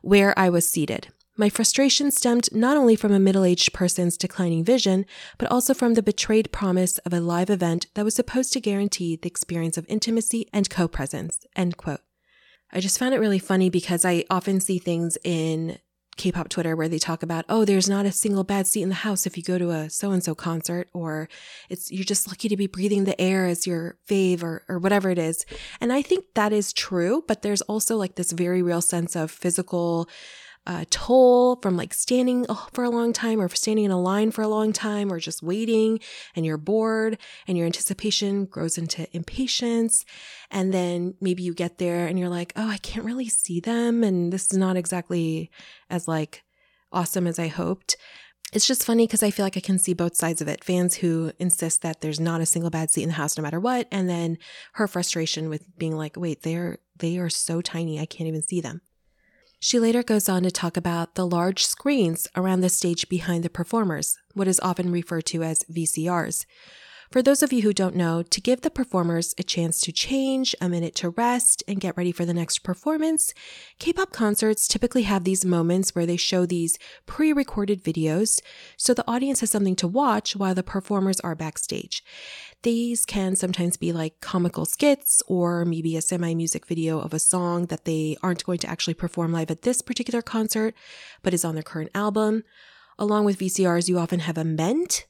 where 0.00 0.36
I 0.36 0.48
was 0.48 0.68
seated. 0.68 1.08
My 1.40 1.48
frustration 1.48 2.10
stemmed 2.10 2.52
not 2.52 2.76
only 2.76 2.96
from 2.96 3.12
a 3.12 3.20
middle 3.20 3.44
aged 3.44 3.72
person's 3.72 4.16
declining 4.16 4.64
vision, 4.64 5.06
but 5.38 5.48
also 5.48 5.72
from 5.72 5.94
the 5.94 6.02
betrayed 6.02 6.50
promise 6.50 6.98
of 6.98 7.12
a 7.12 7.20
live 7.20 7.48
event 7.48 7.86
that 7.94 8.04
was 8.04 8.16
supposed 8.16 8.52
to 8.54 8.60
guarantee 8.60 9.14
the 9.14 9.28
experience 9.28 9.78
of 9.78 9.86
intimacy 9.88 10.48
and 10.52 10.68
co 10.68 10.88
presence. 10.88 11.38
I 11.56 12.80
just 12.80 12.98
found 12.98 13.14
it 13.14 13.20
really 13.20 13.38
funny 13.38 13.70
because 13.70 14.04
I 14.04 14.24
often 14.28 14.58
see 14.58 14.80
things 14.80 15.16
in 15.22 15.78
K 16.16 16.32
pop 16.32 16.48
Twitter 16.48 16.74
where 16.74 16.88
they 16.88 16.98
talk 16.98 17.22
about, 17.22 17.44
oh, 17.48 17.64
there's 17.64 17.88
not 17.88 18.04
a 18.04 18.10
single 18.10 18.42
bad 18.42 18.66
seat 18.66 18.82
in 18.82 18.88
the 18.88 18.96
house 18.96 19.24
if 19.24 19.36
you 19.36 19.44
go 19.44 19.58
to 19.58 19.70
a 19.70 19.88
so 19.88 20.10
and 20.10 20.24
so 20.24 20.34
concert, 20.34 20.88
or 20.92 21.28
it's 21.70 21.92
you're 21.92 22.02
just 22.02 22.26
lucky 22.26 22.48
to 22.48 22.56
be 22.56 22.66
breathing 22.66 23.04
the 23.04 23.18
air 23.20 23.46
as 23.46 23.64
your 23.64 23.96
fave 24.08 24.42
or, 24.42 24.64
or 24.68 24.80
whatever 24.80 25.08
it 25.08 25.18
is. 25.18 25.46
And 25.80 25.92
I 25.92 26.02
think 26.02 26.24
that 26.34 26.52
is 26.52 26.72
true, 26.72 27.22
but 27.28 27.42
there's 27.42 27.62
also 27.62 27.96
like 27.96 28.16
this 28.16 28.32
very 28.32 28.60
real 28.60 28.80
sense 28.82 29.14
of 29.14 29.30
physical 29.30 30.08
uh, 30.68 30.84
toll 30.90 31.56
from 31.56 31.78
like 31.78 31.94
standing 31.94 32.46
for 32.72 32.84
a 32.84 32.90
long 32.90 33.14
time 33.14 33.40
or 33.40 33.48
standing 33.48 33.86
in 33.86 33.90
a 33.90 34.00
line 34.00 34.30
for 34.30 34.42
a 34.42 34.48
long 34.48 34.70
time 34.70 35.10
or 35.10 35.18
just 35.18 35.42
waiting 35.42 35.98
and 36.36 36.44
you're 36.44 36.58
bored 36.58 37.16
and 37.48 37.56
your 37.56 37.66
anticipation 37.66 38.44
grows 38.44 38.76
into 38.76 39.08
impatience. 39.16 40.04
And 40.50 40.72
then 40.72 41.14
maybe 41.22 41.42
you 41.42 41.54
get 41.54 41.78
there 41.78 42.06
and 42.06 42.18
you're 42.18 42.28
like, 42.28 42.52
oh, 42.54 42.68
I 42.68 42.76
can't 42.76 43.06
really 43.06 43.30
see 43.30 43.60
them. 43.60 44.04
And 44.04 44.30
this 44.30 44.52
is 44.52 44.58
not 44.58 44.76
exactly 44.76 45.50
as 45.88 46.06
like 46.06 46.44
awesome 46.92 47.26
as 47.26 47.38
I 47.38 47.48
hoped. 47.48 47.96
It's 48.52 48.66
just 48.66 48.84
funny 48.84 49.06
because 49.06 49.22
I 49.22 49.30
feel 49.30 49.46
like 49.46 49.56
I 49.56 49.60
can 49.60 49.78
see 49.78 49.94
both 49.94 50.16
sides 50.16 50.42
of 50.42 50.48
it. 50.48 50.64
Fans 50.64 50.96
who 50.96 51.32
insist 51.38 51.80
that 51.82 52.02
there's 52.02 52.20
not 52.20 52.40
a 52.40 52.46
single 52.46 52.70
bad 52.70 52.90
seat 52.90 53.02
in 53.02 53.10
the 53.10 53.14
house 53.14 53.36
no 53.36 53.42
matter 53.42 53.60
what, 53.60 53.88
and 53.90 54.08
then 54.08 54.38
her 54.74 54.88
frustration 54.88 55.50
with 55.50 55.66
being 55.78 55.96
like, 55.96 56.16
wait, 56.16 56.42
they're 56.42 56.78
they 56.98 57.18
are 57.18 57.28
so 57.28 57.60
tiny, 57.60 58.00
I 58.00 58.06
can't 58.06 58.26
even 58.26 58.42
see 58.42 58.60
them. 58.62 58.80
She 59.60 59.80
later 59.80 60.04
goes 60.04 60.28
on 60.28 60.44
to 60.44 60.52
talk 60.52 60.76
about 60.76 61.16
the 61.16 61.26
large 61.26 61.66
screens 61.66 62.28
around 62.36 62.60
the 62.60 62.68
stage 62.68 63.08
behind 63.08 63.42
the 63.42 63.50
performers, 63.50 64.16
what 64.34 64.46
is 64.46 64.60
often 64.60 64.92
referred 64.92 65.26
to 65.26 65.42
as 65.42 65.64
VCRs. 65.64 66.46
For 67.10 67.22
those 67.22 67.42
of 67.42 67.54
you 67.54 67.62
who 67.62 67.72
don't 67.72 67.96
know, 67.96 68.22
to 68.22 68.40
give 68.40 68.60
the 68.60 68.70
performers 68.70 69.34
a 69.38 69.42
chance 69.42 69.80
to 69.80 69.92
change, 69.92 70.54
a 70.60 70.68
minute 70.68 70.94
to 70.96 71.08
rest, 71.08 71.62
and 71.66 71.80
get 71.80 71.96
ready 71.96 72.12
for 72.12 72.26
the 72.26 72.34
next 72.34 72.58
performance, 72.58 73.32
K 73.78 73.94
pop 73.94 74.12
concerts 74.12 74.68
typically 74.68 75.04
have 75.04 75.24
these 75.24 75.42
moments 75.42 75.94
where 75.94 76.04
they 76.04 76.18
show 76.18 76.44
these 76.44 76.78
pre 77.06 77.32
recorded 77.32 77.82
videos 77.82 78.42
so 78.76 78.92
the 78.92 79.08
audience 79.10 79.40
has 79.40 79.50
something 79.50 79.76
to 79.76 79.88
watch 79.88 80.36
while 80.36 80.54
the 80.54 80.62
performers 80.62 81.18
are 81.20 81.34
backstage. 81.34 82.04
These 82.62 83.06
can 83.06 83.36
sometimes 83.36 83.78
be 83.78 83.90
like 83.90 84.20
comical 84.20 84.66
skits 84.66 85.22
or 85.26 85.64
maybe 85.64 85.96
a 85.96 86.02
semi 86.02 86.34
music 86.34 86.66
video 86.66 87.00
of 87.00 87.14
a 87.14 87.18
song 87.18 87.66
that 87.66 87.86
they 87.86 88.18
aren't 88.22 88.44
going 88.44 88.58
to 88.58 88.70
actually 88.70 88.92
perform 88.92 89.32
live 89.32 89.50
at 89.50 89.62
this 89.62 89.80
particular 89.80 90.20
concert, 90.20 90.74
but 91.22 91.32
is 91.32 91.44
on 91.44 91.54
their 91.54 91.62
current 91.62 91.90
album. 91.94 92.44
Along 92.98 93.24
with 93.24 93.38
VCRs, 93.38 93.88
you 93.88 93.98
often 93.98 94.20
have 94.20 94.36
a 94.36 94.44
ment, 94.44 95.06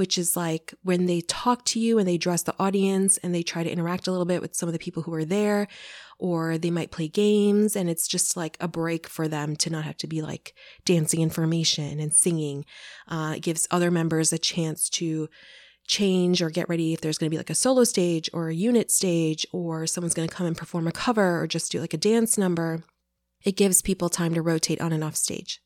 which 0.00 0.16
is 0.16 0.34
like 0.34 0.72
when 0.82 1.04
they 1.04 1.20
talk 1.20 1.62
to 1.62 1.78
you 1.78 1.98
and 1.98 2.08
they 2.08 2.14
address 2.14 2.44
the 2.44 2.54
audience 2.58 3.18
and 3.18 3.34
they 3.34 3.42
try 3.42 3.62
to 3.62 3.70
interact 3.70 4.06
a 4.06 4.10
little 4.10 4.24
bit 4.24 4.40
with 4.40 4.54
some 4.54 4.66
of 4.66 4.72
the 4.72 4.78
people 4.78 5.02
who 5.02 5.12
are 5.12 5.26
there, 5.26 5.68
or 6.18 6.56
they 6.56 6.70
might 6.70 6.90
play 6.90 7.06
games 7.06 7.76
and 7.76 7.90
it's 7.90 8.08
just 8.08 8.34
like 8.34 8.56
a 8.60 8.66
break 8.66 9.06
for 9.06 9.28
them 9.28 9.54
to 9.54 9.68
not 9.68 9.84
have 9.84 9.98
to 9.98 10.06
be 10.06 10.22
like 10.22 10.54
dancing 10.86 11.20
information 11.20 12.00
and 12.00 12.14
singing. 12.14 12.64
Uh, 13.08 13.34
it 13.36 13.42
gives 13.42 13.68
other 13.70 13.90
members 13.90 14.32
a 14.32 14.38
chance 14.38 14.88
to 14.88 15.28
change 15.86 16.40
or 16.40 16.48
get 16.48 16.70
ready 16.70 16.94
if 16.94 17.02
there's 17.02 17.18
going 17.18 17.28
to 17.28 17.34
be 17.34 17.36
like 17.36 17.50
a 17.50 17.54
solo 17.54 17.84
stage 17.84 18.30
or 18.32 18.48
a 18.48 18.54
unit 18.54 18.90
stage 18.90 19.46
or 19.52 19.86
someone's 19.86 20.14
going 20.14 20.26
to 20.26 20.34
come 20.34 20.46
and 20.46 20.56
perform 20.56 20.88
a 20.88 20.92
cover 20.92 21.42
or 21.42 21.46
just 21.46 21.70
do 21.70 21.78
like 21.78 21.92
a 21.92 21.98
dance 21.98 22.38
number. 22.38 22.82
It 23.44 23.54
gives 23.54 23.82
people 23.82 24.08
time 24.08 24.32
to 24.32 24.40
rotate 24.40 24.80
on 24.80 24.94
and 24.94 25.04
off 25.04 25.16
stage. 25.16 25.60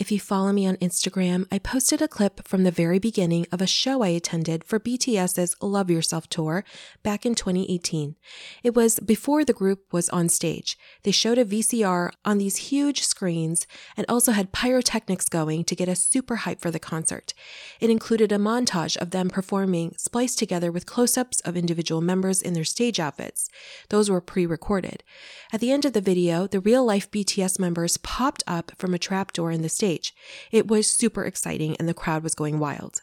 If 0.00 0.10
you 0.10 0.18
follow 0.18 0.50
me 0.50 0.66
on 0.66 0.78
Instagram, 0.78 1.46
I 1.52 1.58
posted 1.58 2.00
a 2.00 2.08
clip 2.08 2.48
from 2.48 2.64
the 2.64 2.70
very 2.70 2.98
beginning 2.98 3.46
of 3.52 3.60
a 3.60 3.66
show 3.66 4.02
I 4.02 4.08
attended 4.08 4.64
for 4.64 4.80
BTS's 4.80 5.54
Love 5.60 5.90
Yourself 5.90 6.26
tour 6.26 6.64
back 7.02 7.26
in 7.26 7.34
2018. 7.34 8.16
It 8.62 8.74
was 8.74 8.98
before 9.00 9.44
the 9.44 9.52
group 9.52 9.92
was 9.92 10.08
on 10.08 10.30
stage. 10.30 10.78
They 11.02 11.10
showed 11.10 11.36
a 11.36 11.44
VCR 11.44 12.12
on 12.24 12.38
these 12.38 12.70
huge 12.70 13.02
screens 13.02 13.66
and 13.94 14.06
also 14.08 14.32
had 14.32 14.52
pyrotechnics 14.52 15.28
going 15.28 15.64
to 15.64 15.76
get 15.76 15.86
us 15.86 16.02
super 16.02 16.38
hyped 16.38 16.62
for 16.62 16.70
the 16.70 16.78
concert. 16.78 17.34
It 17.78 17.90
included 17.90 18.32
a 18.32 18.38
montage 18.38 18.96
of 18.96 19.10
them 19.10 19.28
performing 19.28 19.96
spliced 19.98 20.38
together 20.38 20.72
with 20.72 20.86
close 20.86 21.18
ups 21.18 21.40
of 21.40 21.58
individual 21.58 22.00
members 22.00 22.40
in 22.40 22.54
their 22.54 22.64
stage 22.64 22.98
outfits. 22.98 23.50
Those 23.90 24.08
were 24.08 24.22
pre 24.22 24.46
recorded. 24.46 25.04
At 25.52 25.60
the 25.60 25.70
end 25.70 25.84
of 25.84 25.92
the 25.92 26.00
video, 26.00 26.46
the 26.46 26.60
real 26.60 26.86
life 26.86 27.10
BTS 27.10 27.58
members 27.58 27.98
popped 27.98 28.42
up 28.46 28.72
from 28.78 28.94
a 28.94 28.98
trapdoor 28.98 29.50
in 29.50 29.60
the 29.60 29.68
stage 29.68 29.89
stage. 29.90 30.14
It 30.52 30.68
was 30.68 30.86
super 30.86 31.24
exciting 31.24 31.76
and 31.78 31.88
the 31.88 31.94
crowd 31.94 32.22
was 32.22 32.34
going 32.34 32.58
wild. 32.58 33.02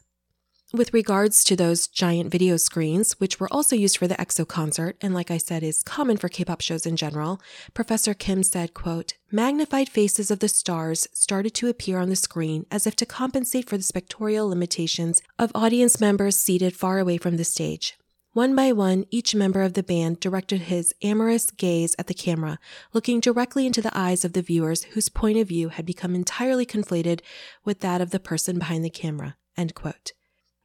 With 0.74 0.94
regards 0.94 1.46
to 1.46 1.56
those 1.56 1.88
giant 1.88 2.30
video 2.30 2.58
screens, 2.58 3.14
which 3.22 3.40
were 3.40 3.48
also 3.54 3.74
used 3.74 3.98
for 3.98 4.08
the 4.08 4.16
EXO 4.16 4.46
concert, 4.46 4.98
and 5.00 5.14
like 5.14 5.32
I 5.32 5.38
said, 5.38 5.64
is 5.64 5.82
common 5.82 6.18
for 6.18 6.28
K-pop 6.28 6.60
shows 6.60 6.86
in 6.86 6.98
general, 6.98 7.40
Professor 7.74 8.14
Kim 8.14 8.44
said, 8.44 8.74
quote, 8.74 9.14
magnified 9.32 9.88
faces 9.88 10.30
of 10.30 10.40
the 10.40 10.50
stars 10.50 11.08
started 11.14 11.54
to 11.56 11.70
appear 11.70 12.00
on 12.00 12.10
the 12.10 12.18
screen 12.18 12.66
as 12.70 12.86
if 12.86 12.98
to 12.98 13.06
compensate 13.06 13.70
for 13.70 13.78
the 13.78 13.84
spectorial 13.84 14.50
limitations 14.50 15.22
of 15.40 15.52
audience 15.56 16.02
members 16.02 16.36
seated 16.36 16.76
far 16.76 17.00
away 17.00 17.18
from 17.18 17.38
the 17.38 17.46
stage. 17.46 17.98
One 18.34 18.56
by 18.56 18.72
one, 18.72 19.06
each 19.10 19.34
member 19.34 19.64
of 19.64 19.74
the 19.74 19.82
band 19.82 20.20
directed 20.20 20.62
his 20.62 20.94
amorous 21.02 21.50
gaze 21.50 21.96
at 21.98 22.08
the 22.08 22.14
camera, 22.14 22.60
looking 22.94 23.20
directly 23.20 23.66
into 23.66 23.82
the 23.82 23.98
eyes 23.98 24.24
of 24.24 24.34
the 24.34 24.44
viewers 24.44 24.84
whose 24.84 25.10
point 25.10 25.40
of 25.40 25.48
view 25.48 25.70
had 25.70 25.86
become 25.86 26.14
entirely 26.14 26.66
conflated 26.66 27.22
with 27.66 27.80
that 27.80 28.00
of 28.00 28.12
the 28.12 28.20
person 28.20 28.60
behind 28.60 28.86
the 28.86 28.90
camera. 28.90 29.38
End 29.58 29.74
quote. 29.74 30.12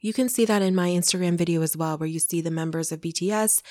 You 0.02 0.12
can 0.12 0.28
see 0.28 0.45
that 0.45 0.62
in 0.62 0.75
my 0.75 0.88
Instagram 0.88 1.38
video 1.38 1.62
as 1.62 1.76
well, 1.76 1.97
where 1.97 2.09
you 2.09 2.19
see 2.19 2.40
the 2.40 2.50
members 2.50 2.90
of 2.90 3.00
BTS 3.00 3.62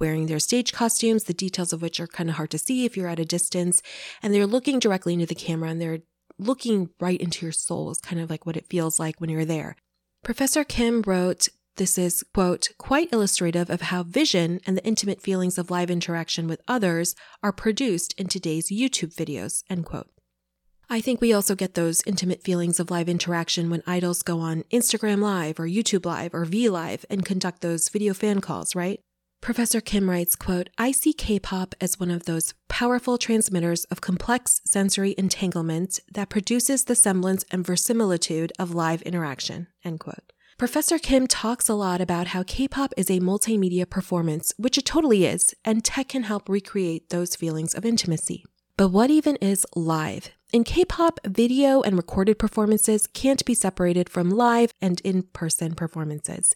wearing 0.00 0.26
their 0.26 0.40
stage 0.40 0.72
costumes, 0.72 1.24
the 1.24 1.34
details 1.34 1.74
of 1.74 1.82
which 1.82 2.00
are 2.00 2.06
kind 2.06 2.30
of 2.30 2.36
hard 2.36 2.50
to 2.52 2.58
see 2.58 2.86
if 2.86 2.96
you're 2.96 3.06
at 3.06 3.20
a 3.20 3.24
distance, 3.24 3.82
and 4.22 4.32
they're 4.32 4.46
looking 4.46 4.78
directly 4.78 5.12
into 5.12 5.26
the 5.26 5.34
camera 5.34 5.68
and 5.68 5.80
they're 5.80 6.00
looking 6.38 6.88
right 6.98 7.20
into 7.20 7.44
your 7.44 7.52
soul, 7.52 7.90
is 7.90 7.98
kind 7.98 8.20
of 8.20 8.30
like 8.30 8.46
what 8.46 8.56
it 8.56 8.66
feels 8.68 8.98
like 8.98 9.20
when 9.20 9.28
you're 9.28 9.44
there. 9.44 9.76
Professor 10.24 10.64
Kim 10.64 11.02
wrote, 11.02 11.48
this 11.76 11.98
is, 11.98 12.24
quote, 12.34 12.68
quite 12.78 13.12
illustrative 13.12 13.70
of 13.70 13.82
how 13.82 14.02
vision 14.02 14.60
and 14.66 14.76
the 14.76 14.84
intimate 14.84 15.20
feelings 15.20 15.58
of 15.58 15.70
live 15.70 15.90
interaction 15.90 16.46
with 16.46 16.62
others 16.68 17.14
are 17.42 17.52
produced 17.52 18.14
in 18.18 18.28
today's 18.28 18.70
YouTube 18.70 19.14
videos, 19.14 19.62
end 19.68 19.84
quote. 19.84 20.10
I 20.90 21.00
think 21.00 21.20
we 21.20 21.32
also 21.32 21.54
get 21.54 21.74
those 21.74 22.02
intimate 22.06 22.42
feelings 22.42 22.78
of 22.78 22.90
live 22.90 23.08
interaction 23.08 23.70
when 23.70 23.82
idols 23.86 24.22
go 24.22 24.38
on 24.40 24.64
Instagram 24.70 25.22
Live 25.22 25.58
or 25.58 25.66
YouTube 25.66 26.04
Live 26.04 26.34
or 26.34 26.44
V 26.44 26.68
Live 26.68 27.04
and 27.08 27.24
conduct 27.24 27.62
those 27.62 27.88
video 27.88 28.12
fan 28.12 28.40
calls, 28.40 28.74
right? 28.74 29.00
Professor 29.40 29.80
Kim 29.80 30.08
writes, 30.08 30.36
quote, 30.36 30.70
I 30.78 30.90
see 30.90 31.12
K-pop 31.12 31.74
as 31.80 32.00
one 32.00 32.10
of 32.10 32.24
those 32.24 32.54
powerful 32.68 33.18
transmitters 33.18 33.84
of 33.84 34.00
complex 34.00 34.60
sensory 34.64 35.14
entanglement 35.18 36.00
that 36.12 36.30
produces 36.30 36.84
the 36.84 36.94
semblance 36.94 37.44
and 37.50 37.64
verisimilitude 37.64 38.52
of 38.58 38.74
live 38.74 39.02
interaction, 39.02 39.66
end 39.84 40.00
quote. 40.00 40.32
Professor 40.56 41.00
Kim 41.00 41.26
talks 41.26 41.68
a 41.68 41.74
lot 41.74 42.00
about 42.00 42.28
how 42.28 42.44
K 42.44 42.68
pop 42.68 42.94
is 42.96 43.10
a 43.10 43.18
multimedia 43.18 43.90
performance, 43.90 44.52
which 44.56 44.78
it 44.78 44.84
totally 44.84 45.26
is, 45.26 45.52
and 45.64 45.84
tech 45.84 46.10
can 46.10 46.22
help 46.22 46.48
recreate 46.48 47.10
those 47.10 47.34
feelings 47.34 47.74
of 47.74 47.84
intimacy. 47.84 48.44
But 48.76 48.90
what 48.90 49.10
even 49.10 49.34
is 49.36 49.66
live? 49.74 50.30
In 50.52 50.62
K 50.62 50.84
pop, 50.84 51.18
video 51.26 51.82
and 51.82 51.96
recorded 51.96 52.38
performances 52.38 53.08
can't 53.08 53.44
be 53.44 53.54
separated 53.54 54.08
from 54.08 54.30
live 54.30 54.72
and 54.80 55.00
in 55.00 55.24
person 55.24 55.74
performances. 55.74 56.54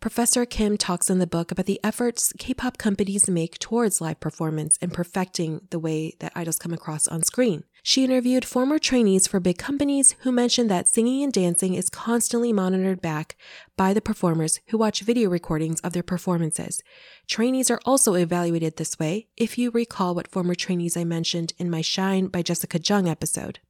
Professor 0.00 0.46
Kim 0.46 0.78
talks 0.78 1.10
in 1.10 1.18
the 1.18 1.26
book 1.26 1.50
about 1.50 1.66
the 1.66 1.80
efforts 1.84 2.32
K 2.38 2.54
pop 2.54 2.78
companies 2.78 3.28
make 3.28 3.58
towards 3.58 4.00
live 4.00 4.20
performance 4.20 4.78
and 4.80 4.94
perfecting 4.94 5.60
the 5.68 5.78
way 5.78 6.14
that 6.20 6.32
idols 6.34 6.58
come 6.58 6.72
across 6.72 7.06
on 7.06 7.22
screen. 7.22 7.64
She 7.82 8.04
interviewed 8.04 8.44
former 8.44 8.78
trainees 8.78 9.26
for 9.26 9.40
big 9.40 9.56
companies 9.56 10.16
who 10.20 10.32
mentioned 10.32 10.70
that 10.70 10.88
singing 10.88 11.22
and 11.22 11.32
dancing 11.32 11.74
is 11.74 11.88
constantly 11.88 12.52
monitored 12.52 13.00
back 13.00 13.36
by 13.76 13.94
the 13.94 14.00
performers 14.00 14.60
who 14.68 14.78
watch 14.78 15.00
video 15.00 15.30
recordings 15.30 15.80
of 15.80 15.92
their 15.92 16.02
performances. 16.02 16.82
Trainees 17.26 17.70
are 17.70 17.80
also 17.84 18.14
evaluated 18.14 18.76
this 18.76 18.98
way, 18.98 19.28
if 19.36 19.56
you 19.56 19.70
recall 19.70 20.14
what 20.14 20.30
former 20.30 20.54
trainees 20.54 20.96
I 20.96 21.04
mentioned 21.04 21.52
in 21.58 21.70
my 21.70 21.80
Shine 21.80 22.26
by 22.26 22.42
Jessica 22.42 22.78
Jung 22.78 23.08
episode. 23.08 23.60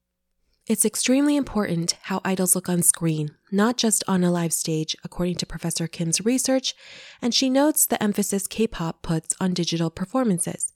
It's 0.67 0.85
extremely 0.85 1.37
important 1.37 1.97
how 2.03 2.21
idols 2.27 2.55
look 2.55 2.69
on 2.69 2.83
screen, 2.83 3.31
not 3.50 3.79
just 3.79 4.05
on 4.07 4.23
a 4.23 4.31
live 4.31 4.53
stage, 4.53 4.95
according 5.03 5.37
to 5.37 5.47
Professor 5.47 5.87
Kim's 5.87 6.21
research, 6.25 6.75
and 7.23 7.35
she 7.35 7.49
notes 7.49 7.87
the 7.87 8.03
emphasis 8.03 8.47
K 8.47 8.67
pop 8.67 9.00
puts 9.00 9.35
on 9.41 9.55
digital 9.55 9.88
performances. 9.88 10.75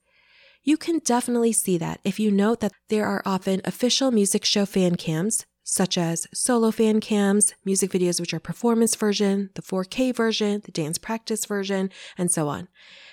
You 0.64 0.76
can 0.76 1.00
definitely 1.00 1.52
see 1.52 1.76
that 1.78 1.98
if 2.04 2.20
you 2.20 2.30
note 2.30 2.60
that 2.60 2.72
there 2.88 3.04
are 3.04 3.22
often 3.26 3.60
official 3.64 4.12
music 4.12 4.44
show 4.44 4.64
fan 4.64 4.94
cams, 4.94 5.44
such 5.64 5.98
as 5.98 6.28
solo 6.32 6.70
fan 6.70 7.00
cams, 7.00 7.54
music 7.64 7.90
videos 7.90 8.20
which 8.20 8.32
are 8.32 8.38
performance 8.38 8.94
version, 8.94 9.50
the 9.56 9.62
4K 9.62 10.14
version, 10.14 10.62
the 10.64 10.70
dance 10.70 10.98
practice 10.98 11.46
version, 11.46 11.90
and 12.16 12.30
so 12.30 12.46
on. 12.46 12.68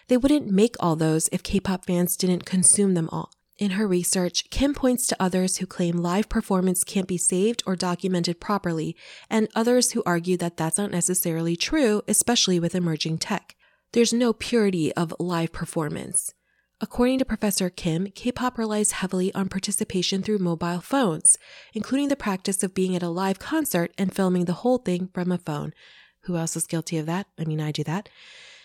They 0.09 0.17
wouldn't 0.17 0.51
make 0.51 0.75
all 0.79 0.95
those 0.95 1.27
if 1.31 1.41
K 1.41 1.59
pop 1.59 1.85
fans 1.85 2.15
didn't 2.15 2.45
consume 2.45 2.93
them 2.93 3.09
all. 3.11 3.31
In 3.57 3.71
her 3.71 3.87
research, 3.87 4.51
Kim 4.51 4.75
points 4.75 5.07
to 5.07 5.17
others 5.19 5.57
who 5.57 5.65
claim 5.65 5.97
live 5.97 6.29
performance 6.29 6.83
can't 6.83 7.07
be 7.07 7.17
saved 7.17 7.63
or 7.65 7.75
documented 7.75 8.39
properly, 8.39 8.95
and 9.27 9.49
others 9.55 9.91
who 9.91 10.03
argue 10.05 10.37
that 10.37 10.55
that's 10.55 10.77
not 10.77 10.91
necessarily 10.91 11.55
true, 11.55 12.03
especially 12.07 12.59
with 12.59 12.75
emerging 12.75 13.17
tech. 13.17 13.55
There's 13.93 14.13
no 14.13 14.33
purity 14.33 14.93
of 14.93 15.15
live 15.19 15.51
performance. 15.51 16.35
According 16.81 17.19
to 17.19 17.25
Professor 17.25 17.69
Kim, 17.69 18.07
K 18.15 18.31
pop 18.31 18.57
relies 18.57 18.93
heavily 18.93 19.33
on 19.33 19.49
participation 19.49 20.23
through 20.23 20.37
mobile 20.37 20.79
phones, 20.79 21.37
including 21.73 22.07
the 22.07 22.15
practice 22.15 22.63
of 22.63 22.73
being 22.73 22.95
at 22.95 23.03
a 23.03 23.09
live 23.09 23.37
concert 23.37 23.93
and 23.97 24.15
filming 24.15 24.45
the 24.45 24.53
whole 24.53 24.77
thing 24.77 25.09
from 25.13 25.29
a 25.29 25.37
phone. 25.37 25.73
Who 26.21 26.37
else 26.37 26.55
is 26.55 26.67
guilty 26.67 26.97
of 26.97 27.05
that? 27.05 27.27
I 27.37 27.43
mean, 27.43 27.59
I 27.59 27.73
do 27.73 27.83
that. 27.83 28.07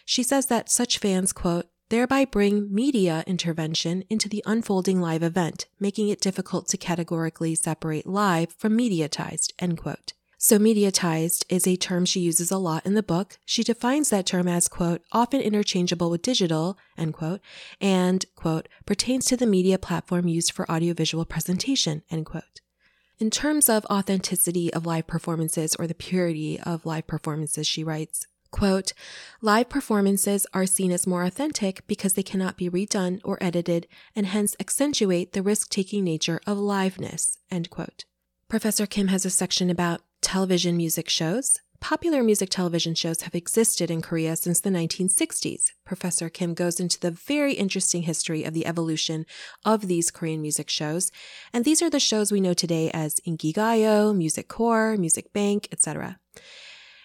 She 0.05 0.23
says 0.23 0.47
that 0.47 0.71
such 0.71 0.99
fans, 0.99 1.33
quote, 1.33 1.67
thereby 1.89 2.25
bring 2.25 2.73
media 2.73 3.25
intervention 3.27 4.05
into 4.09 4.29
the 4.29 4.45
unfolding 4.47 5.01
live 5.01 5.25
event, 5.25 5.67
making 5.81 6.09
it 6.09 6.21
difficult 6.21 6.69
to 6.69 6.77
categorically 6.77 7.57
separate 7.57 8.07
live 8.07 8.53
from 8.53 8.79
mediatized, 8.79 9.53
end 9.59 9.79
quote. 9.79 10.13
So 10.45 10.59
mediatized 10.59 11.47
is 11.49 11.67
a 11.67 11.75
term 11.75 12.05
she 12.05 12.21
uses 12.21 12.51
a 12.51 12.59
lot 12.59 12.85
in 12.85 12.93
the 12.93 13.03
book. 13.03 13.39
She 13.47 13.65
defines 13.65 14.11
that 14.11 14.27
term 14.27 14.47
as, 14.47 14.69
quote, 14.69 15.01
often 15.11 15.41
interchangeable 15.41 16.11
with 16.11 16.21
digital, 16.21 16.77
end 16.99 17.15
quote, 17.15 17.41
and, 17.81 18.23
quote, 18.37 18.69
pertains 18.85 19.25
to 19.25 19.39
the 19.39 19.47
media 19.47 19.79
platform 19.79 20.29
used 20.29 20.53
for 20.53 20.71
audiovisual 20.71 21.25
presentation, 21.25 22.03
end 22.11 22.27
quote. 22.27 22.61
In 23.19 23.31
terms 23.31 23.71
of 23.71 23.87
authenticity 23.87 24.71
of 24.75 24.85
live 24.85 25.07
performances 25.07 25.75
or 25.77 25.87
the 25.87 25.95
purity 25.95 26.61
of 26.61 26.85
live 26.85 27.07
performances, 27.07 27.67
she 27.67 27.83
writes, 27.83 28.27
Quote, 28.51 28.93
live 29.41 29.71
performances 29.71 30.47
are 30.53 30.67
seen 30.67 30.93
as 30.93 31.07
more 31.07 31.25
authentic 31.25 31.87
because 31.87 32.13
they 32.13 32.23
cannot 32.23 32.59
be 32.59 32.69
redone 32.69 33.19
or 33.25 33.39
edited 33.41 33.89
and 34.15 34.27
hence 34.27 34.57
accentuate 34.61 35.33
the 35.33 35.41
risk 35.41 35.71
taking 35.71 36.05
nature 36.05 36.43
of 36.47 36.59
liveness, 36.59 37.39
end 37.51 37.71
quote. 37.71 38.05
Professor 38.47 38.87
Kim 38.87 39.09
has 39.09 39.25
a 39.25 39.31
section 39.31 39.71
about 39.71 40.03
television 40.25 40.77
music 40.77 41.09
shows, 41.09 41.61
Popular 41.81 42.23
music 42.23 42.49
television 42.49 42.95
shows 42.95 43.21
have 43.23 43.35
existed 43.35 43.91
in 43.91 44.01
Korea 44.01 44.37
since 44.37 44.59
the 44.59 44.71
1960s. 44.71 45.65
Professor 45.85 46.31
Kim 46.31 46.55
goes 46.55 46.81
into 46.81 46.99
the 46.99 47.11
very 47.11 47.53
interesting 47.53 48.05
history 48.05 48.43
of 48.43 48.55
the 48.55 48.65
evolution 48.65 49.27
of 49.67 49.87
these 49.87 50.11
Korean 50.11 50.41
music 50.41 50.71
shows, 50.71 51.13
and 51.53 51.63
these 51.63 51.83
are 51.83 51.91
the 51.91 52.01
shows 52.01 52.33
we 52.33 52.41
know 52.41 52.55
today 52.55 52.91
as 52.95 53.17
Inkigayo, 53.29 54.17
Music 54.17 54.49
Core, 54.49 54.97
Music 54.97 55.31
Bank, 55.35 55.69
etc. 55.73 56.19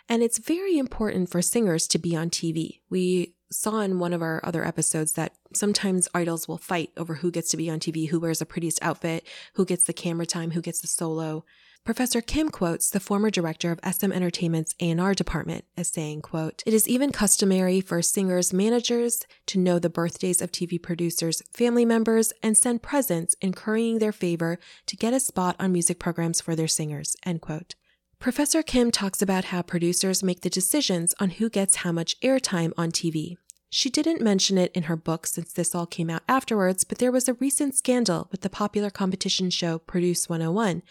And 0.08 0.24
it's 0.24 0.38
very 0.38 0.78
important 0.78 1.30
for 1.30 1.42
singers 1.42 1.86
to 1.90 2.00
be 2.00 2.16
on 2.16 2.30
TV. 2.30 2.80
We 2.90 3.36
saw 3.52 3.82
in 3.82 4.00
one 4.00 4.14
of 4.14 4.22
our 4.22 4.40
other 4.46 4.64
episodes 4.64 5.12
that 5.14 5.34
sometimes 5.54 6.08
idols 6.14 6.48
will 6.48 6.58
fight 6.58 6.92
over 6.96 7.16
who 7.16 7.32
gets 7.32 7.50
to 7.52 7.58
be 7.58 7.70
on 7.70 7.82
TV, 7.82 8.08
who 8.08 8.22
wears 8.22 8.40
the 8.40 8.46
prettiest 8.46 8.80
outfit, 8.82 9.28
who 9.56 9.66
gets 9.66 9.84
the 9.84 9.92
camera 9.92 10.26
time, 10.26 10.52
who 10.52 10.62
gets 10.62 10.80
the 10.80 10.88
solo. 10.88 11.44
Professor 11.86 12.22
Kim 12.22 12.50
quotes 12.50 12.90
the 12.90 13.00
former 13.00 13.32
director 13.32 13.72
of 13.72 13.80
SM 13.84 14.12
Entertainment's 14.12 14.76
A&R 14.80 15.16
department 15.16 15.66
as 15.76 15.88
saying, 15.88 16.22
quote, 16.22 16.62
"It 16.66 16.74
is 16.74 16.88
even 16.88 17.12
customary 17.12 17.82
for 17.82 18.02
singers' 18.04 18.54
managers 18.54 19.26
to 19.48 19.58
know 19.58 19.80
the 19.80 19.90
birthdays 19.90 20.40
of 20.40 20.52
TV 20.52 20.78
producers' 20.78 21.42
family 21.52 21.86
members 21.86 22.32
and 22.44 22.56
send 22.56 22.84
presents 22.84 23.36
in 23.42 23.54
currying 23.54 23.98
their 23.98 24.12
favor 24.12 24.60
to 24.86 24.96
get 24.96 25.14
a 25.14 25.20
spot 25.20 25.56
on 25.60 25.72
music 25.72 25.98
programs 25.98 26.42
for 26.42 26.56
their 26.56 26.68
singers." 26.68 27.16
End 27.26 27.42
quote. 27.42 27.74
Professor 28.20 28.62
Kim 28.62 28.92
talks 28.92 29.22
about 29.22 29.46
how 29.46 29.62
producers 29.62 30.22
make 30.22 30.42
the 30.42 30.50
decisions 30.50 31.16
on 31.20 31.32
who 31.32 31.50
gets 31.50 31.78
how 31.78 31.92
much 31.92 32.20
airtime 32.20 32.72
on 32.78 32.92
TV. 32.92 33.38
She 33.72 33.92
didn't 33.92 34.22
mention 34.22 34.58
it 34.58 34.72
in 34.74 34.84
her 34.84 34.96
book 34.96 35.28
since 35.28 35.54
this 35.54 35.76
all 35.76 35.86
came 35.86 36.10
out 36.10 36.24
afterwards, 36.28 36.84
but 36.84 36.98
there 36.98 37.12
was 37.12 37.30
a 37.30 37.36
recent 37.36 37.76
scandal 37.76 38.28
with 38.32 38.42
the 38.42 38.50
popular 38.50 38.90
competition 38.90 39.52
show 39.52 39.78
Produce 39.78 40.28
101, 40.28 40.82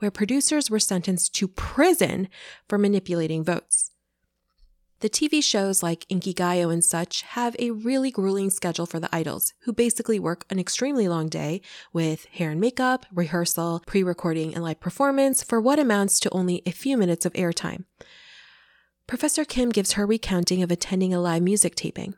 where 0.00 0.10
producers 0.10 0.70
were 0.70 0.78
sentenced 0.78 1.34
to 1.36 1.48
prison 1.48 2.28
for 2.68 2.76
manipulating 2.76 3.42
votes. 3.42 3.90
The 5.00 5.08
TV 5.08 5.42
shows 5.42 5.82
like 5.82 6.06
Inkigayo 6.08 6.70
and 6.70 6.84
such 6.84 7.22
have 7.22 7.56
a 7.58 7.70
really 7.70 8.10
grueling 8.10 8.50
schedule 8.50 8.86
for 8.86 9.00
the 9.00 9.14
idols, 9.14 9.54
who 9.60 9.72
basically 9.72 10.18
work 10.18 10.44
an 10.50 10.58
extremely 10.58 11.08
long 11.08 11.28
day 11.28 11.62
with 11.92 12.26
hair 12.26 12.50
and 12.50 12.60
makeup, 12.60 13.06
rehearsal, 13.12 13.82
pre 13.86 14.02
recording, 14.02 14.54
and 14.54 14.62
live 14.62 14.80
performance 14.80 15.42
for 15.42 15.60
what 15.60 15.78
amounts 15.78 16.20
to 16.20 16.30
only 16.30 16.62
a 16.66 16.70
few 16.70 16.98
minutes 16.98 17.24
of 17.24 17.32
airtime. 17.34 17.84
Professor 19.06 19.44
Kim 19.44 19.70
gives 19.70 19.92
her 19.92 20.06
recounting 20.06 20.62
of 20.62 20.70
attending 20.70 21.14
a 21.14 21.20
live 21.20 21.42
music 21.42 21.74
taping. 21.74 22.14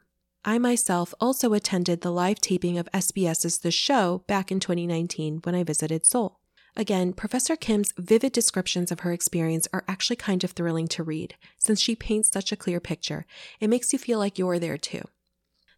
I 0.48 0.56
myself 0.56 1.12
also 1.20 1.52
attended 1.52 2.00
the 2.00 2.10
live 2.10 2.40
taping 2.40 2.78
of 2.78 2.88
SBS's 2.94 3.58
The 3.58 3.70
Show 3.70 4.24
back 4.26 4.50
in 4.50 4.60
2019 4.60 5.40
when 5.42 5.54
I 5.54 5.62
visited 5.62 6.06
Seoul. 6.06 6.40
Again, 6.74 7.12
Professor 7.12 7.54
Kim's 7.54 7.92
vivid 7.98 8.32
descriptions 8.32 8.90
of 8.90 9.00
her 9.00 9.12
experience 9.12 9.68
are 9.74 9.84
actually 9.86 10.16
kind 10.16 10.42
of 10.42 10.52
thrilling 10.52 10.88
to 10.88 11.02
read, 11.02 11.34
since 11.58 11.82
she 11.82 11.94
paints 11.94 12.30
such 12.30 12.50
a 12.50 12.56
clear 12.56 12.80
picture. 12.80 13.26
It 13.60 13.68
makes 13.68 13.92
you 13.92 13.98
feel 13.98 14.18
like 14.18 14.38
you're 14.38 14.58
there 14.58 14.78
too. 14.78 15.02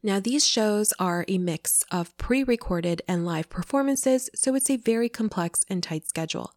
Now, 0.05 0.21
these 0.21 0.47
shows 0.47 0.93
are 1.01 1.25
a 1.27 1.39
mix 1.39 1.83
of 1.91 2.17
pre 2.17 2.45
recorded 2.45 3.03
and 3.09 3.27
live 3.27 3.51
performances, 3.51 4.31
so 4.37 4.55
it's 4.55 4.71
a 4.71 4.77
very 4.77 5.09
complex 5.09 5.65
and 5.69 5.83
tight 5.83 6.09
schedule. 6.09 6.53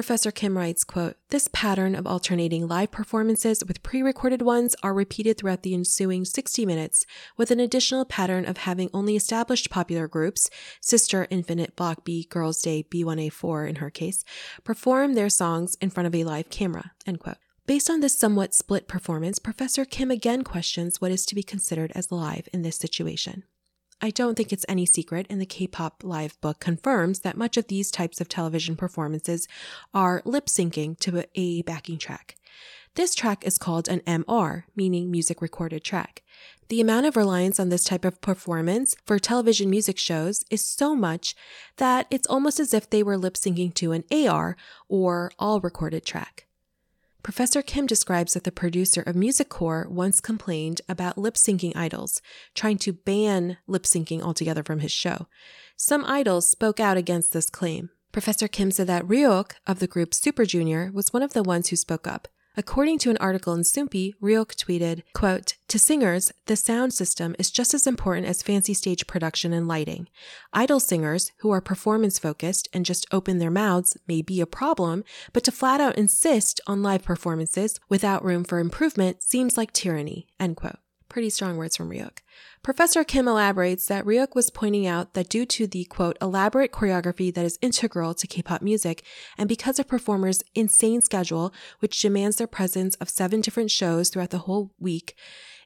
Professor 0.00 0.30
Kim 0.30 0.56
writes, 0.56 0.82
quote, 0.82 1.16
This 1.28 1.50
pattern 1.52 1.94
of 1.94 2.06
alternating 2.06 2.66
live 2.66 2.90
performances 2.90 3.62
with 3.62 3.82
pre-recorded 3.82 4.40
ones 4.40 4.74
are 4.82 4.94
repeated 4.94 5.36
throughout 5.36 5.62
the 5.62 5.74
ensuing 5.74 6.24
60 6.24 6.64
minutes, 6.64 7.04
with 7.36 7.50
an 7.50 7.60
additional 7.60 8.06
pattern 8.06 8.46
of 8.46 8.56
having 8.56 8.88
only 8.94 9.14
established 9.14 9.68
popular 9.68 10.08
groups, 10.08 10.48
SISTAR, 10.80 11.26
Infinite, 11.28 11.76
Block 11.76 12.02
B, 12.02 12.26
Girls' 12.30 12.62
Day, 12.62 12.82
B1A4 12.82 13.68
in 13.68 13.76
her 13.76 13.90
case, 13.90 14.24
perform 14.64 15.12
their 15.12 15.28
songs 15.28 15.76
in 15.82 15.90
front 15.90 16.06
of 16.06 16.14
a 16.14 16.24
live 16.24 16.48
camera, 16.48 16.92
end 17.06 17.20
quote. 17.20 17.36
Based 17.66 17.90
on 17.90 18.00
this 18.00 18.18
somewhat 18.18 18.54
split 18.54 18.88
performance, 18.88 19.38
Professor 19.38 19.84
Kim 19.84 20.10
again 20.10 20.44
questions 20.44 21.02
what 21.02 21.12
is 21.12 21.26
to 21.26 21.34
be 21.34 21.42
considered 21.42 21.92
as 21.94 22.10
live 22.10 22.48
in 22.54 22.62
this 22.62 22.76
situation. 22.76 23.44
I 24.02 24.10
don't 24.10 24.34
think 24.34 24.52
it's 24.52 24.64
any 24.68 24.86
secret, 24.86 25.26
and 25.28 25.40
the 25.40 25.46
K 25.46 25.66
pop 25.66 26.02
live 26.02 26.40
book 26.40 26.58
confirms 26.58 27.20
that 27.20 27.36
much 27.36 27.56
of 27.56 27.68
these 27.68 27.90
types 27.90 28.20
of 28.20 28.28
television 28.28 28.74
performances 28.74 29.46
are 29.92 30.22
lip 30.24 30.46
syncing 30.46 30.98
to 31.00 31.24
a 31.34 31.62
backing 31.62 31.98
track. 31.98 32.36
This 32.94 33.14
track 33.14 33.46
is 33.46 33.58
called 33.58 33.88
an 33.88 34.00
MR, 34.00 34.64
meaning 34.74 35.10
music 35.10 35.42
recorded 35.42 35.84
track. 35.84 36.22
The 36.68 36.80
amount 36.80 37.06
of 37.06 37.16
reliance 37.16 37.60
on 37.60 37.68
this 37.68 37.84
type 37.84 38.04
of 38.04 38.20
performance 38.20 38.96
for 39.04 39.18
television 39.18 39.68
music 39.68 39.98
shows 39.98 40.44
is 40.50 40.64
so 40.64 40.96
much 40.96 41.34
that 41.76 42.06
it's 42.10 42.28
almost 42.28 42.58
as 42.58 42.72
if 42.72 42.88
they 42.88 43.02
were 43.02 43.18
lip 43.18 43.34
syncing 43.34 43.74
to 43.74 43.92
an 43.92 44.04
AR 44.10 44.56
or 44.88 45.30
all 45.38 45.60
recorded 45.60 46.04
track. 46.04 46.46
Professor 47.22 47.60
Kim 47.60 47.86
describes 47.86 48.32
that 48.32 48.44
the 48.44 48.52
producer 48.52 49.02
of 49.02 49.14
Music 49.14 49.48
Core 49.48 49.86
once 49.90 50.20
complained 50.20 50.80
about 50.88 51.18
lip 51.18 51.34
syncing 51.34 51.76
idols, 51.76 52.22
trying 52.54 52.78
to 52.78 52.94
ban 52.94 53.58
lip 53.66 53.82
syncing 53.82 54.22
altogether 54.22 54.62
from 54.62 54.80
his 54.80 54.92
show. 54.92 55.26
Some 55.76 56.04
idols 56.06 56.50
spoke 56.50 56.80
out 56.80 56.96
against 56.96 57.32
this 57.32 57.50
claim. 57.50 57.90
Professor 58.10 58.48
Kim 58.48 58.70
said 58.70 58.86
that 58.86 59.06
Ryeowook 59.06 59.52
of 59.66 59.78
the 59.78 59.86
group 59.86 60.14
Super 60.14 60.44
Junior 60.44 60.90
was 60.92 61.12
one 61.12 61.22
of 61.22 61.32
the 61.32 61.42
ones 61.42 61.68
who 61.68 61.76
spoke 61.76 62.06
up. 62.06 62.26
According 62.60 62.98
to 62.98 63.10
an 63.10 63.16
article 63.16 63.54
in 63.54 63.62
Soompi, 63.62 64.12
Ryeowook 64.22 64.54
tweeted, 64.54 65.02
quote, 65.14 65.54
To 65.68 65.78
singers, 65.78 66.30
the 66.44 66.56
sound 66.56 66.92
system 66.92 67.34
is 67.38 67.50
just 67.50 67.72
as 67.72 67.86
important 67.86 68.26
as 68.26 68.42
fancy 68.42 68.74
stage 68.74 69.06
production 69.06 69.54
and 69.54 69.66
lighting. 69.66 70.08
Idol 70.52 70.78
singers, 70.78 71.32
who 71.38 71.50
are 71.52 71.62
performance 71.62 72.18
focused 72.18 72.68
and 72.74 72.84
just 72.84 73.06
open 73.12 73.38
their 73.38 73.50
mouths, 73.50 73.96
may 74.06 74.20
be 74.20 74.42
a 74.42 74.46
problem, 74.46 75.04
but 75.32 75.42
to 75.44 75.52
flat 75.52 75.80
out 75.80 75.96
insist 75.96 76.60
on 76.66 76.82
live 76.82 77.02
performances 77.02 77.80
without 77.88 78.22
room 78.22 78.44
for 78.44 78.58
improvement 78.58 79.22
seems 79.22 79.56
like 79.56 79.72
tyranny, 79.72 80.26
end 80.38 80.56
quote. 80.56 80.80
Pretty 81.10 81.28
strong 81.28 81.56
words 81.56 81.76
from 81.76 81.90
Ryeowook. 81.90 82.18
Professor 82.62 83.02
Kim 83.02 83.26
elaborates 83.26 83.86
that 83.86 84.04
Ryeowook 84.04 84.36
was 84.36 84.48
pointing 84.48 84.86
out 84.86 85.14
that 85.14 85.28
due 85.28 85.44
to 85.44 85.66
the 85.66 85.84
quote, 85.86 86.16
elaborate 86.22 86.70
choreography 86.70 87.34
that 87.34 87.44
is 87.44 87.58
integral 87.60 88.14
to 88.14 88.28
K-pop 88.28 88.62
music, 88.62 89.02
and 89.36 89.48
because 89.48 89.80
of 89.80 89.88
performers' 89.88 90.44
insane 90.54 91.02
schedule, 91.02 91.52
which 91.80 92.00
demands 92.00 92.36
their 92.36 92.46
presence 92.46 92.94
of 92.96 93.08
seven 93.08 93.40
different 93.40 93.72
shows 93.72 94.08
throughout 94.08 94.30
the 94.30 94.38
whole 94.38 94.72
week, 94.78 95.16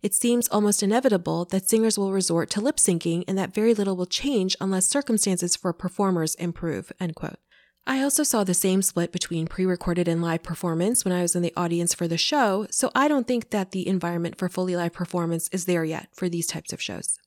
it 0.03 0.15
seems 0.15 0.49
almost 0.49 0.83
inevitable 0.83 1.45
that 1.45 1.69
singers 1.69 1.99
will 1.99 2.13
resort 2.13 2.49
to 2.51 2.63
lip 2.63 2.77
syncing 2.77 3.23
and 3.29 3.37
that 3.37 3.55
very 3.55 3.75
little 3.75 3.97
will 3.97 4.07
change 4.07 4.57
unless 4.63 4.87
circumstances 4.89 5.57
for 5.57 5.75
performers 5.75 6.35
improve, 6.37 6.91
end 6.99 7.17
quote. 7.17 7.39
I 7.87 8.03
also 8.03 8.23
saw 8.23 8.45
the 8.45 8.55
same 8.55 8.81
split 8.81 9.13
between 9.13 9.47
pre 9.47 9.67
recorded 9.67 10.09
and 10.09 10.23
live 10.23 10.43
performance 10.43 11.05
when 11.05 11.13
I 11.13 11.21
was 11.21 11.37
in 11.37 11.43
the 11.43 11.53
audience 11.57 11.93
for 11.93 12.09
the 12.09 12.17
show, 12.17 12.67
so 12.71 12.91
I 12.95 13.09
don't 13.09 13.27
think 13.27 13.51
that 13.51 13.73
the 13.73 13.87
environment 13.87 14.39
for 14.39 14.49
fully 14.49 14.75
live 14.75 14.95
performance 14.95 15.49
is 15.53 15.67
there 15.67 15.85
yet 15.85 16.09
for 16.15 16.29
these 16.29 16.47
types 16.47 16.73
of 16.73 16.81
shows. 16.81 17.19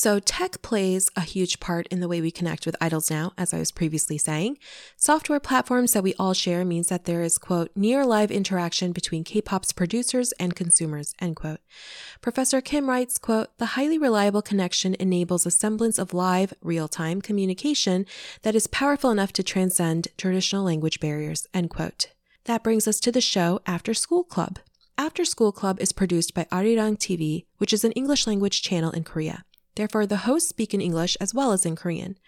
So, 0.00 0.20
tech 0.20 0.62
plays 0.62 1.10
a 1.16 1.22
huge 1.22 1.58
part 1.58 1.88
in 1.88 1.98
the 1.98 2.06
way 2.06 2.20
we 2.20 2.30
connect 2.30 2.66
with 2.66 2.76
idols 2.80 3.10
now, 3.10 3.32
as 3.36 3.52
I 3.52 3.58
was 3.58 3.72
previously 3.72 4.16
saying. 4.16 4.58
Software 4.96 5.40
platforms 5.40 5.92
that 5.92 6.04
we 6.04 6.14
all 6.20 6.34
share 6.34 6.64
means 6.64 6.86
that 6.86 7.04
there 7.04 7.24
is, 7.24 7.36
quote, 7.36 7.72
near 7.74 8.06
live 8.06 8.30
interaction 8.30 8.92
between 8.92 9.24
K 9.24 9.42
pop's 9.42 9.72
producers 9.72 10.30
and 10.38 10.54
consumers, 10.54 11.14
end 11.20 11.34
quote. 11.34 11.58
Professor 12.20 12.60
Kim 12.60 12.88
writes, 12.88 13.18
quote, 13.18 13.48
the 13.58 13.74
highly 13.74 13.98
reliable 13.98 14.40
connection 14.40 14.94
enables 15.00 15.44
a 15.44 15.50
semblance 15.50 15.98
of 15.98 16.14
live, 16.14 16.54
real 16.62 16.86
time 16.86 17.20
communication 17.20 18.06
that 18.42 18.54
is 18.54 18.68
powerful 18.68 19.10
enough 19.10 19.32
to 19.32 19.42
transcend 19.42 20.06
traditional 20.16 20.62
language 20.62 21.00
barriers, 21.00 21.48
end 21.52 21.70
quote. 21.70 22.12
That 22.44 22.62
brings 22.62 22.86
us 22.86 23.00
to 23.00 23.10
the 23.10 23.20
show 23.20 23.62
After 23.66 23.94
School 23.94 24.22
Club. 24.22 24.60
After 24.96 25.24
School 25.24 25.50
Club 25.50 25.80
is 25.80 25.90
produced 25.90 26.34
by 26.34 26.44
Arirang 26.52 26.98
TV, 26.98 27.46
which 27.56 27.72
is 27.72 27.82
an 27.82 27.90
English 27.92 28.28
language 28.28 28.62
channel 28.62 28.92
in 28.92 29.02
Korea. 29.02 29.44
Therefore, 29.78 30.06
the 30.06 30.26
hosts 30.26 30.48
speak 30.48 30.74
in 30.74 30.80
English 30.80 31.16
as 31.20 31.32
well 31.32 31.52
as 31.52 31.64
in 31.64 31.76
Korean. 31.76 32.18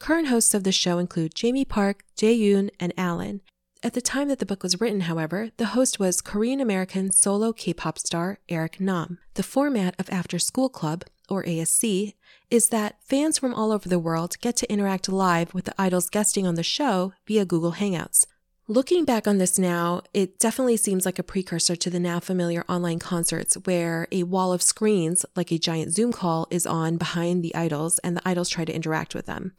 Current 0.00 0.26
hosts 0.26 0.54
of 0.54 0.64
the 0.64 0.72
show 0.72 0.98
include 0.98 1.36
Jamie 1.36 1.64
Park, 1.64 2.02
Jae 2.16 2.36
Yoon, 2.36 2.68
and 2.80 2.92
Alan. 2.96 3.42
At 3.80 3.92
the 3.92 4.00
time 4.00 4.26
that 4.26 4.40
the 4.40 4.44
book 4.44 4.64
was 4.64 4.80
written, 4.80 5.02
however, 5.02 5.50
the 5.56 5.66
host 5.66 6.00
was 6.00 6.20
Korean 6.20 6.60
American 6.60 7.12
solo 7.12 7.52
K 7.52 7.72
pop 7.72 7.96
star 7.96 8.40
Eric 8.48 8.80
Nam. 8.80 9.18
The 9.34 9.44
format 9.44 9.94
of 10.00 10.10
After 10.10 10.40
School 10.40 10.68
Club, 10.68 11.04
or 11.28 11.44
ASC, 11.44 12.14
is 12.50 12.70
that 12.70 12.96
fans 13.04 13.38
from 13.38 13.54
all 13.54 13.70
over 13.70 13.88
the 13.88 14.00
world 14.00 14.40
get 14.40 14.56
to 14.56 14.72
interact 14.72 15.08
live 15.08 15.54
with 15.54 15.66
the 15.66 15.80
idols 15.80 16.10
guesting 16.10 16.44
on 16.44 16.56
the 16.56 16.64
show 16.64 17.12
via 17.24 17.44
Google 17.44 17.74
Hangouts. 17.74 18.24
Looking 18.70 19.04
back 19.04 19.26
on 19.26 19.38
this 19.38 19.58
now, 19.58 20.02
it 20.14 20.38
definitely 20.38 20.76
seems 20.76 21.04
like 21.04 21.18
a 21.18 21.24
precursor 21.24 21.74
to 21.74 21.90
the 21.90 21.98
now 21.98 22.20
familiar 22.20 22.64
online 22.68 23.00
concerts 23.00 23.56
where 23.64 24.06
a 24.12 24.22
wall 24.22 24.52
of 24.52 24.62
screens, 24.62 25.26
like 25.34 25.50
a 25.50 25.58
giant 25.58 25.92
Zoom 25.92 26.12
call, 26.12 26.46
is 26.52 26.66
on 26.66 26.96
behind 26.96 27.42
the 27.42 27.52
idols 27.56 27.98
and 28.04 28.16
the 28.16 28.22
idols 28.24 28.48
try 28.48 28.64
to 28.64 28.72
interact 28.72 29.12
with 29.12 29.26
them. 29.26 29.54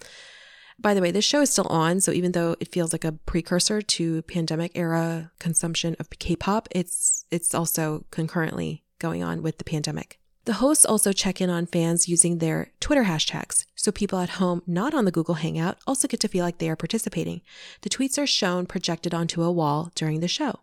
By 0.79 0.93
the 0.93 1.01
way, 1.01 1.11
this 1.11 1.25
show 1.25 1.41
is 1.41 1.49
still 1.49 1.67
on, 1.67 1.99
so 1.99 2.13
even 2.13 2.31
though 2.31 2.55
it 2.61 2.71
feels 2.71 2.93
like 2.93 3.03
a 3.03 3.11
precursor 3.11 3.81
to 3.81 4.21
pandemic 4.21 4.71
era 4.75 5.33
consumption 5.39 5.97
of 5.99 6.09
K-pop, 6.09 6.69
it's 6.71 7.25
it's 7.31 7.53
also 7.53 8.05
concurrently 8.11 8.85
going 8.97 9.23
on 9.23 9.41
with 9.41 9.57
the 9.57 9.65
pandemic. 9.65 10.20
The 10.45 10.53
hosts 10.53 10.85
also 10.85 11.11
check 11.11 11.39
in 11.39 11.51
on 11.51 11.67
fans 11.67 12.09
using 12.09 12.39
their 12.39 12.71
Twitter 12.79 13.03
hashtags, 13.03 13.65
so 13.75 13.91
people 13.91 14.17
at 14.17 14.41
home 14.41 14.63
not 14.65 14.95
on 14.95 15.05
the 15.05 15.11
Google 15.11 15.35
Hangout 15.35 15.77
also 15.85 16.07
get 16.07 16.19
to 16.21 16.27
feel 16.27 16.43
like 16.43 16.57
they 16.57 16.69
are 16.69 16.75
participating. 16.75 17.41
The 17.81 17.89
tweets 17.89 18.17
are 18.17 18.25
shown 18.25 18.65
projected 18.65 19.13
onto 19.13 19.43
a 19.43 19.51
wall 19.51 19.91
during 19.93 20.19
the 20.19 20.27
show. 20.27 20.61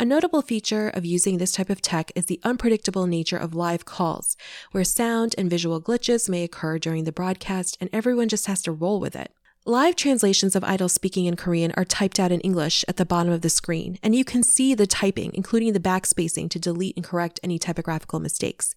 A 0.00 0.04
notable 0.04 0.42
feature 0.42 0.88
of 0.88 1.04
using 1.04 1.38
this 1.38 1.52
type 1.52 1.70
of 1.70 1.80
tech 1.80 2.10
is 2.16 2.26
the 2.26 2.40
unpredictable 2.42 3.06
nature 3.06 3.36
of 3.36 3.54
live 3.54 3.84
calls, 3.84 4.36
where 4.72 4.84
sound 4.84 5.34
and 5.38 5.48
visual 5.48 5.80
glitches 5.80 6.28
may 6.28 6.42
occur 6.42 6.78
during 6.78 7.04
the 7.04 7.12
broadcast 7.12 7.76
and 7.80 7.90
everyone 7.92 8.28
just 8.28 8.46
has 8.46 8.62
to 8.62 8.72
roll 8.72 8.98
with 8.98 9.14
it. 9.14 9.32
Live 9.68 9.96
translations 9.96 10.56
of 10.56 10.64
idols 10.64 10.94
speaking 10.94 11.26
in 11.26 11.36
Korean 11.36 11.74
are 11.76 11.84
typed 11.84 12.18
out 12.18 12.32
in 12.32 12.40
English 12.40 12.86
at 12.88 12.96
the 12.96 13.04
bottom 13.04 13.30
of 13.30 13.42
the 13.42 13.50
screen, 13.50 13.98
and 14.02 14.14
you 14.14 14.24
can 14.24 14.42
see 14.42 14.72
the 14.72 14.86
typing, 14.86 15.30
including 15.34 15.74
the 15.74 15.78
backspacing 15.78 16.48
to 16.48 16.58
delete 16.58 16.96
and 16.96 17.04
correct 17.04 17.38
any 17.42 17.58
typographical 17.58 18.18
mistakes. 18.18 18.74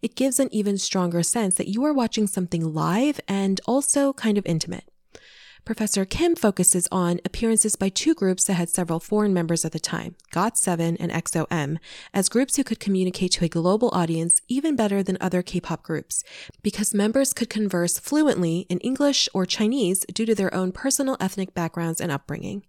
It 0.00 0.14
gives 0.14 0.40
an 0.40 0.48
even 0.50 0.78
stronger 0.78 1.22
sense 1.22 1.56
that 1.56 1.68
you 1.68 1.84
are 1.84 1.92
watching 1.92 2.26
something 2.26 2.72
live 2.72 3.20
and 3.28 3.60
also 3.66 4.14
kind 4.14 4.38
of 4.38 4.46
intimate. 4.46 4.89
Professor 5.64 6.04
Kim 6.04 6.34
focuses 6.34 6.88
on 6.90 7.20
appearances 7.24 7.76
by 7.76 7.88
two 7.88 8.14
groups 8.14 8.44
that 8.44 8.54
had 8.54 8.68
several 8.68 8.98
foreign 8.98 9.32
members 9.32 9.64
at 9.64 9.72
the 9.72 9.78
time, 9.78 10.16
GOT7 10.32 10.96
and 10.98 11.12
EXO-M, 11.12 11.78
as 12.14 12.28
groups 12.28 12.56
who 12.56 12.64
could 12.64 12.80
communicate 12.80 13.32
to 13.32 13.44
a 13.44 13.48
global 13.48 13.90
audience 13.92 14.40
even 14.48 14.74
better 14.74 15.02
than 15.02 15.18
other 15.20 15.42
K-pop 15.42 15.82
groups, 15.82 16.24
because 16.62 16.94
members 16.94 17.32
could 17.32 17.50
converse 17.50 17.98
fluently 17.98 18.66
in 18.68 18.78
English 18.78 19.28
or 19.34 19.46
Chinese 19.46 20.04
due 20.12 20.26
to 20.26 20.34
their 20.34 20.52
own 20.54 20.72
personal 20.72 21.16
ethnic 21.20 21.54
backgrounds 21.54 22.00
and 22.00 22.10
upbringing. 22.10 22.64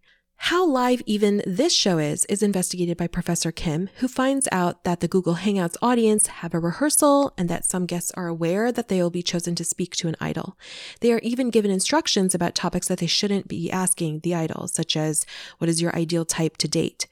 How 0.46 0.66
live 0.66 1.04
even 1.06 1.44
this 1.46 1.72
show 1.72 2.00
is, 2.00 2.26
is 2.26 2.42
investigated 2.42 2.98
by 2.98 3.06
Professor 3.06 3.52
Kim, 3.52 3.90
who 3.98 4.08
finds 4.08 4.48
out 4.52 4.84
that 4.86 5.00
the 5.00 5.08
Google 5.08 5.36
Hangouts 5.36 5.78
audience 5.84 6.26
have 6.28 6.56
a 6.56 6.60
rehearsal 6.60 7.32
and 7.38 7.48
that 7.48 7.64
some 7.64 7.86
guests 7.86 8.12
are 8.16 8.28
aware 8.28 8.72
that 8.72 8.88
they 8.88 9.04
will 9.04 9.12
be 9.12 9.22
chosen 9.22 9.54
to 9.54 9.64
speak 9.64 9.96
to 9.98 10.08
an 10.08 10.16
idol. 10.20 10.58
They 11.00 11.14
are 11.14 11.20
even 11.20 11.52
given 11.52 11.70
instructions 11.70 12.34
about 12.34 12.56
topics 12.56 12.88
that 12.88 12.98
they 12.98 13.08
shouldn't 13.08 13.48
be 13.48 13.72
asking 13.72 14.22
the 14.22 14.34
idol, 14.34 14.68
such 14.68 14.98
as, 14.98 15.28
what 15.60 15.70
is 15.70 15.80
your 15.80 15.96
ideal 15.96 16.26
type 16.26 16.58
to 16.58 16.68
date? 16.68 17.08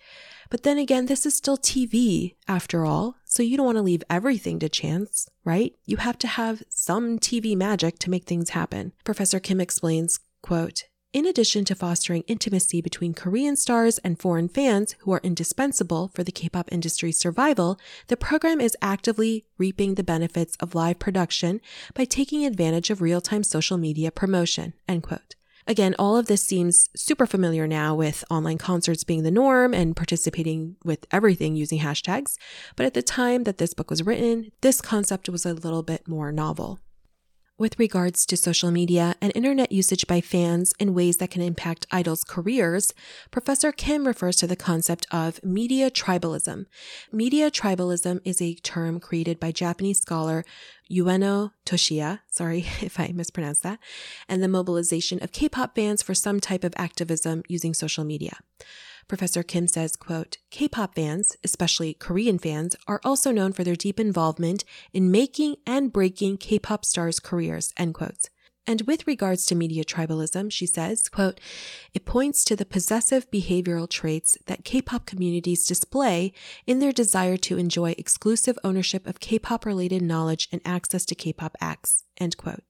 But 0.49 0.63
then 0.63 0.79
again, 0.79 1.05
this 1.05 1.23
is 1.27 1.35
still 1.35 1.55
TV 1.55 2.33
after 2.47 2.83
all, 2.83 3.15
so 3.25 3.43
you 3.43 3.57
don't 3.57 3.65
want 3.67 3.77
to 3.77 3.83
leave 3.83 4.03
everything 4.09 4.57
to 4.57 4.69
chance, 4.69 5.29
right? 5.45 5.75
You 5.85 5.97
have 5.97 6.17
to 6.17 6.27
have 6.27 6.63
some 6.67 7.19
TV 7.19 7.55
magic 7.55 7.99
to 7.99 8.09
make 8.09 8.25
things 8.25 8.49
happen. 8.49 8.91
Professor 9.03 9.39
Kim 9.39 9.61
explains, 9.61 10.19
quote, 10.41 10.85
in 11.11 11.25
addition 11.25 11.65
to 11.65 11.75
fostering 11.75 12.23
intimacy 12.27 12.81
between 12.81 13.13
Korean 13.13 13.55
stars 13.55 13.97
and 13.99 14.19
foreign 14.19 14.47
fans 14.47 14.95
who 14.99 15.11
are 15.11 15.21
indispensable 15.23 16.11
for 16.13 16.23
the 16.23 16.31
K 16.31 16.49
pop 16.49 16.71
industry's 16.71 17.19
survival, 17.19 17.79
the 18.07 18.17
program 18.17 18.61
is 18.61 18.77
actively 18.81 19.45
reaping 19.57 19.95
the 19.95 20.03
benefits 20.03 20.55
of 20.59 20.75
live 20.75 20.99
production 20.99 21.61
by 21.95 22.05
taking 22.05 22.45
advantage 22.45 22.89
of 22.89 23.01
real 23.01 23.21
time 23.21 23.43
social 23.43 23.77
media 23.77 24.11
promotion. 24.11 24.73
End 24.87 25.03
quote. 25.03 25.35
Again, 25.65 25.95
all 25.99 26.17
of 26.17 26.27
this 26.27 26.41
seems 26.41 26.89
super 26.95 27.27
familiar 27.27 27.67
now 27.67 27.93
with 27.93 28.23
online 28.29 28.57
concerts 28.57 29.03
being 29.03 29.23
the 29.23 29.29
norm 29.29 29.73
and 29.73 29.95
participating 29.95 30.77
with 30.83 31.05
everything 31.11 31.55
using 31.55 31.79
hashtags. 31.79 32.37
But 32.75 32.87
at 32.87 32.95
the 32.95 33.03
time 33.03 33.43
that 33.43 33.59
this 33.59 33.75
book 33.75 33.91
was 33.91 34.03
written, 34.03 34.51
this 34.61 34.81
concept 34.81 35.29
was 35.29 35.45
a 35.45 35.53
little 35.53 35.83
bit 35.83 36.07
more 36.07 36.31
novel 36.31 36.79
with 37.59 37.77
regards 37.77 38.25
to 38.25 38.37
social 38.37 38.71
media 38.71 39.15
and 39.21 39.33
internet 39.35 39.71
usage 39.71 40.07
by 40.07 40.21
fans 40.21 40.73
in 40.79 40.93
ways 40.93 41.17
that 41.17 41.29
can 41.29 41.41
impact 41.41 41.85
idols' 41.91 42.23
careers, 42.23 42.93
Professor 43.29 43.73
Kim 43.73 44.07
refers 44.07 44.37
to 44.37 44.47
the 44.47 44.55
concept 44.55 45.05
of 45.11 45.43
media 45.43 45.91
tribalism. 45.91 46.65
Media 47.11 47.51
tribalism 47.51 48.21
is 48.23 48.41
a 48.41 48.55
term 48.55 48.99
created 48.99 49.39
by 49.39 49.51
Japanese 49.51 49.99
scholar 49.99 50.45
Ueno 50.89 51.51
Toshiya, 51.65 52.21
sorry 52.31 52.59
if 52.81 52.99
I 52.99 53.11
mispronounced 53.13 53.63
that, 53.63 53.79
and 54.29 54.41
the 54.41 54.47
mobilization 54.47 55.21
of 55.21 55.33
K-pop 55.33 55.75
fans 55.75 56.01
for 56.01 56.15
some 56.15 56.39
type 56.39 56.63
of 56.63 56.73
activism 56.77 57.43
using 57.49 57.73
social 57.73 58.05
media. 58.05 58.37
Professor 59.09 59.41
Kim 59.41 59.67
says, 59.67 59.95
quote, 59.95 60.37
K-pop 60.51 60.95
fans, 60.95 61.35
especially 61.43 61.95
Korean 61.95 62.37
fans, 62.37 62.75
are 62.87 63.01
also 63.03 63.31
known 63.31 63.51
for 63.51 63.63
their 63.65 63.75
deep 63.75 63.99
involvement 63.99 64.63
in 64.93 65.11
making 65.11 65.55
and 65.65 65.91
breaking 65.91 66.37
K-pop 66.37 66.85
stars' 66.85 67.19
careers, 67.19 67.73
end 67.75 67.95
quotes. 67.95 68.29
And 68.67 68.83
with 68.83 69.07
regards 69.07 69.47
to 69.47 69.55
media 69.55 69.83
tribalism, 69.83 70.51
she 70.51 70.67
says, 70.67 71.09
quote, 71.09 71.39
it 71.91 72.05
points 72.05 72.45
to 72.45 72.55
the 72.55 72.65
possessive 72.65 73.29
behavioral 73.31 73.89
traits 73.89 74.37
that 74.45 74.63
K-pop 74.63 75.07
communities 75.07 75.65
display 75.65 76.31
in 76.67 76.77
their 76.77 76.91
desire 76.91 77.37
to 77.37 77.57
enjoy 77.57 77.95
exclusive 77.97 78.59
ownership 78.63 79.07
of 79.07 79.19
K-pop 79.19 79.65
related 79.65 80.03
knowledge 80.03 80.47
and 80.51 80.61
access 80.63 81.03
to 81.05 81.15
K-pop 81.15 81.57
acts, 81.59 82.03
end 82.19 82.37
quote. 82.37 82.61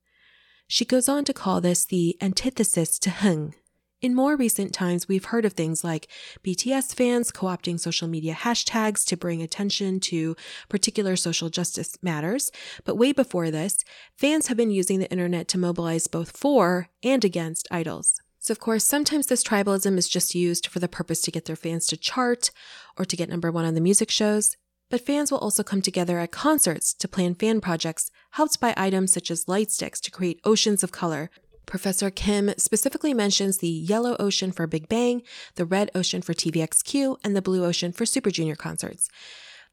She 0.69 0.85
goes 0.85 1.09
on 1.09 1.25
to 1.25 1.33
call 1.33 1.59
this 1.59 1.83
the 1.83 2.15
antithesis 2.21 2.97
to 2.99 3.09
Heung, 3.09 3.55
in 4.01 4.15
more 4.15 4.35
recent 4.35 4.73
times, 4.73 5.07
we've 5.07 5.25
heard 5.25 5.45
of 5.45 5.53
things 5.53 5.83
like 5.83 6.07
BTS 6.43 6.95
fans 6.95 7.31
co 7.31 7.47
opting 7.47 7.79
social 7.79 8.07
media 8.07 8.33
hashtags 8.33 9.05
to 9.05 9.17
bring 9.17 9.41
attention 9.41 9.99
to 10.01 10.35
particular 10.69 11.15
social 11.15 11.49
justice 11.49 11.97
matters. 12.01 12.51
But 12.85 12.95
way 12.95 13.11
before 13.11 13.51
this, 13.51 13.83
fans 14.15 14.47
have 14.47 14.57
been 14.57 14.71
using 14.71 14.99
the 14.99 15.11
internet 15.11 15.47
to 15.49 15.57
mobilize 15.57 16.07
both 16.07 16.35
for 16.35 16.87
and 17.03 17.25
against 17.25 17.67
idols. 17.71 18.21
So, 18.39 18.53
of 18.53 18.59
course, 18.59 18.85
sometimes 18.85 19.27
this 19.27 19.43
tribalism 19.43 19.97
is 19.97 20.07
just 20.07 20.33
used 20.33 20.67
for 20.67 20.79
the 20.79 20.87
purpose 20.87 21.21
to 21.23 21.31
get 21.31 21.43
their 21.43 21.57
fans 21.57 21.85
to 21.87 21.97
chart 21.97 22.51
or 22.97 23.03
to 23.03 23.17
get 23.17 23.29
number 23.29 23.51
one 23.51 23.65
on 23.65 23.73
the 23.73 23.81
music 23.81 24.09
shows. 24.09 24.55
But 24.89 25.05
fans 25.05 25.29
will 25.29 25.39
also 25.39 25.61
come 25.61 25.81
together 25.81 26.19
at 26.19 26.31
concerts 26.31 26.93
to 26.95 27.07
plan 27.07 27.35
fan 27.35 27.59
projects 27.59 28.11
helped 28.31 28.59
by 28.61 28.73
items 28.77 29.11
such 29.11 29.29
as 29.29 29.47
light 29.47 29.71
sticks 29.71 29.99
to 30.01 30.09
create 30.09 30.39
oceans 30.45 30.83
of 30.83 30.91
color 30.91 31.29
Professor 31.69 32.09
Kim 32.09 32.51
specifically 32.57 33.13
mentions 33.13 33.59
the 33.59 33.67
yellow 33.67 34.15
ocean 34.19 34.51
for 34.51 34.65
Big 34.65 34.89
Bang, 34.89 35.21
the 35.53 35.65
red 35.65 35.91
ocean 35.93 36.23
for 36.23 36.33
TVXQ, 36.33 37.17
and 37.23 37.35
the 37.35 37.43
blue 37.43 37.63
ocean 37.63 37.91
for 37.91 38.07
Super 38.07 38.31
Junior 38.31 38.55
concerts. 38.55 39.07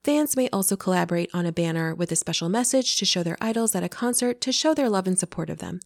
Fans 0.04 0.36
may 0.36 0.50
also 0.50 0.76
collaborate 0.76 1.30
on 1.32 1.46
a 1.46 1.52
banner 1.52 1.94
with 1.94 2.12
a 2.12 2.16
special 2.16 2.50
message 2.50 2.96
to 2.96 3.06
show 3.06 3.22
their 3.22 3.38
idols 3.40 3.74
at 3.74 3.82
a 3.82 3.88
concert 3.88 4.42
to 4.42 4.52
show 4.52 4.74
their 4.74 4.90
love 4.90 5.06
and 5.06 5.18
support 5.18 5.48
of 5.48 5.56
them. 5.56 5.80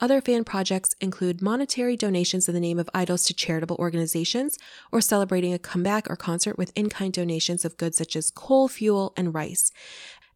Other 0.00 0.20
fan 0.20 0.44
projects 0.44 0.94
include 1.00 1.42
monetary 1.42 1.96
donations 1.96 2.48
in 2.48 2.54
the 2.54 2.60
name 2.60 2.78
of 2.78 2.88
idols 2.94 3.24
to 3.24 3.34
charitable 3.34 3.76
organizations 3.80 4.56
or 4.92 5.00
celebrating 5.00 5.52
a 5.52 5.58
comeback 5.58 6.08
or 6.08 6.14
concert 6.14 6.56
with 6.56 6.70
in 6.76 6.88
kind 6.88 7.12
donations 7.12 7.64
of 7.64 7.76
goods 7.76 7.98
such 7.98 8.14
as 8.14 8.30
coal, 8.30 8.68
fuel, 8.68 9.12
and 9.16 9.34
rice. 9.34 9.72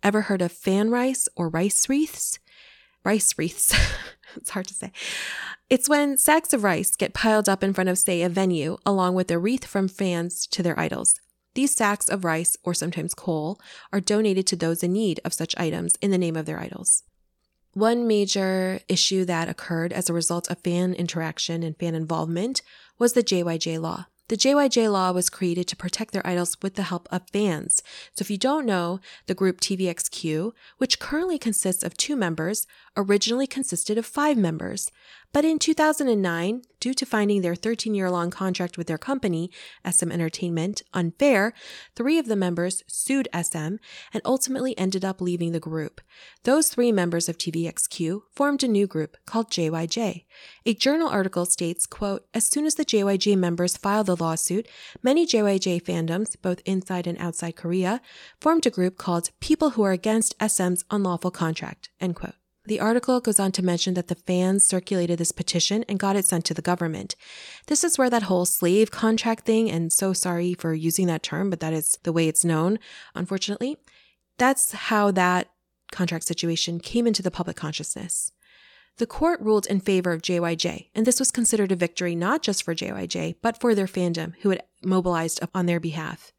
Ever 0.03 0.23
heard 0.23 0.43
of 0.43 0.51
fan 0.51 0.91
rice 0.91 1.29
or 1.37 1.49
rice 1.49 1.89
wreaths? 1.89 2.41
Rice 3.05 3.35
wreaths. 3.39 3.75
it's 4.37 4.51
hard 4.51 4.67
to 4.69 4.75
say. 4.75 4.93
It's 5.71 5.89
when 5.89 6.17
sacks 6.17 6.53
of 6.53 6.65
rice 6.65 6.97
get 6.97 7.15
piled 7.15 7.49
up 7.49 7.63
in 7.63 7.73
front 7.73 7.91
of, 7.91 7.99
say, 7.99 8.23
a 8.23 8.29
venue, 8.29 8.79
along 8.87 9.15
with 9.15 9.31
a 9.31 9.39
wreath 9.39 9.67
from 9.67 9.89
fans 9.89 10.47
to 10.49 10.63
their 10.63 10.79
idols. 10.79 11.15
These 11.55 11.75
sacks 11.75 12.09
of 12.09 12.25
rice, 12.25 12.57
or 12.63 12.75
sometimes 12.75 13.15
coal, 13.15 13.61
are 13.93 14.01
donated 14.01 14.47
to 14.49 14.57
those 14.57 14.83
in 14.83 14.93
need 14.93 15.21
of 15.25 15.35
such 15.35 15.59
items 15.59 15.97
in 16.01 16.11
the 16.11 16.19
name 16.19 16.37
of 16.37 16.47
their 16.47 16.61
idols. 16.61 17.03
One 17.75 18.07
major 18.07 18.81
issue 18.89 19.25
that 19.27 19.49
occurred 19.49 19.93
as 19.93 20.09
a 20.09 20.15
result 20.15 20.51
of 20.51 20.59
fan 20.59 20.95
interaction 20.95 21.63
and 21.63 21.77
fan 21.77 21.95
involvement 21.95 22.63
was 22.99 23.13
the 23.13 23.23
JYJ 23.23 23.81
law. 23.81 24.07
The 24.29 24.37
JYJ 24.37 24.93
law 24.93 25.11
was 25.13 25.31
created 25.31 25.67
to 25.69 25.77
protect 25.77 26.13
their 26.13 26.27
idols 26.27 26.59
with 26.61 26.75
the 26.75 26.83
help 26.83 27.09
of 27.11 27.31
fans. 27.33 27.83
So 28.15 28.23
if 28.23 28.31
you 28.31 28.37
don't 28.37 28.67
know, 28.67 29.01
the 29.27 29.35
group 29.35 29.59
TVXQ, 29.59 30.53
which 30.77 30.99
currently 30.99 31.39
consists 31.39 31.83
of 31.83 31.97
two 31.97 32.15
members, 32.15 32.67
originally 32.95 33.47
consisted 33.47 33.97
of 33.97 34.05
five 34.05 34.37
members. 34.37 34.91
But 35.33 35.45
in 35.45 35.59
2009, 35.59 36.63
due 36.81 36.95
to 36.95 37.05
finding 37.05 37.43
their 37.43 37.55
13 37.55 37.95
year 37.95 38.11
long 38.11 38.31
contract 38.31 38.79
with 38.79 38.87
their 38.87 38.97
company, 38.99 39.51
SM 39.89 40.11
Entertainment, 40.11 40.83
unfair, 40.95 41.53
three 41.95 42.19
of 42.19 42.27
the 42.27 42.37
members 42.37 42.83
sued 42.87 43.29
SM 43.35 43.77
and 44.15 44.23
ultimately 44.25 44.77
ended 44.79 45.05
up 45.05 45.21
leaving 45.21 45.53
the 45.53 45.61
group. 45.61 46.01
Those 46.45 46.69
three 46.69 46.93
members 46.93 47.29
of 47.29 47.37
TVXQ 47.37 48.23
formed 48.33 48.65
a 48.65 48.69
new 48.69 48.87
group 48.87 49.19
called 49.27 49.51
JYJ. 49.51 50.25
A 50.65 50.75
journal 50.75 51.09
article 51.09 51.45
states, 51.45 51.85
quote, 51.85 52.27
as 52.33 52.47
soon 52.47 52.65
as 52.65 52.77
the 52.77 52.85
JYJ 52.85 53.37
members 53.37 53.77
filed 53.77 54.07
the 54.07 54.17
lawsuit, 54.17 54.67
many 55.03 55.27
JYJ 55.27 55.83
fandoms, 55.83 56.41
both 56.41 56.63
inside 56.65 57.07
and 57.07 57.19
outside 57.19 57.55
Korea, 57.55 58.01
formed 58.41 58.65
a 58.65 58.71
group 58.71 58.97
called 58.97 59.31
People 59.41 59.71
Who 59.71 59.83
Are 59.83 59.93
Against 59.93 60.35
SM's 60.41 60.85
Unlawful 60.91 61.31
Contract, 61.31 61.91
end 62.01 62.17
quote. 62.17 62.35
The 62.69 62.81
article 62.81 63.19
goes 63.21 63.41
on 63.41 63.51
to 63.53 63.65
mention 63.65 63.95
that 63.95 64.09
the 64.09 64.15
fans 64.15 64.67
circulated 64.67 65.19
this 65.19 65.33
petition 65.33 65.87
and 65.89 65.99
got 65.99 66.17
it 66.17 66.27
sent 66.27 66.45
to 66.45 66.53
the 66.53 66.61
government. 66.61 67.17
This 67.67 67.83
is 67.83 67.97
where 67.97 68.11
that 68.11 68.25
whole 68.25 68.45
slave 68.45 68.91
contract 68.91 69.47
thing, 69.47 69.71
and 69.71 69.91
so 69.91 70.13
sorry 70.13 70.53
for 70.53 70.75
using 70.75 71.07
that 71.07 71.23
term, 71.23 71.49
but 71.49 71.61
that 71.61 71.73
is 71.73 71.99
the 72.03 72.13
way 72.13 72.29
it's 72.29 72.45
known, 72.45 72.79
unfortunately. 73.15 73.79
That's 74.37 74.73
how 74.73 75.11
that 75.13 75.49
contract 75.93 76.27
situation 76.27 76.79
came 76.79 77.07
into 77.07 77.23
the 77.23 77.31
public 77.31 77.57
consciousness. 77.57 78.33
The 78.99 79.07
court 79.07 79.41
ruled 79.41 79.65
in 79.65 79.81
favor 79.81 80.13
of 80.13 80.21
JYJ, 80.21 80.91
and 80.95 81.07
this 81.07 81.19
was 81.19 81.31
considered 81.31 81.73
a 81.73 81.77
victory 81.77 82.15
not 82.15 82.43
just 82.43 82.63
for 82.63 82.75
JYJ, 82.75 83.37
but 83.41 83.59
for 83.59 83.75
their 83.75 83.87
fandom, 83.87 84.35
who 84.43 84.51
had 84.51 84.63
mobilized 84.85 85.41
on 85.55 85.65
their 85.65 85.81
behalf. 85.81 86.35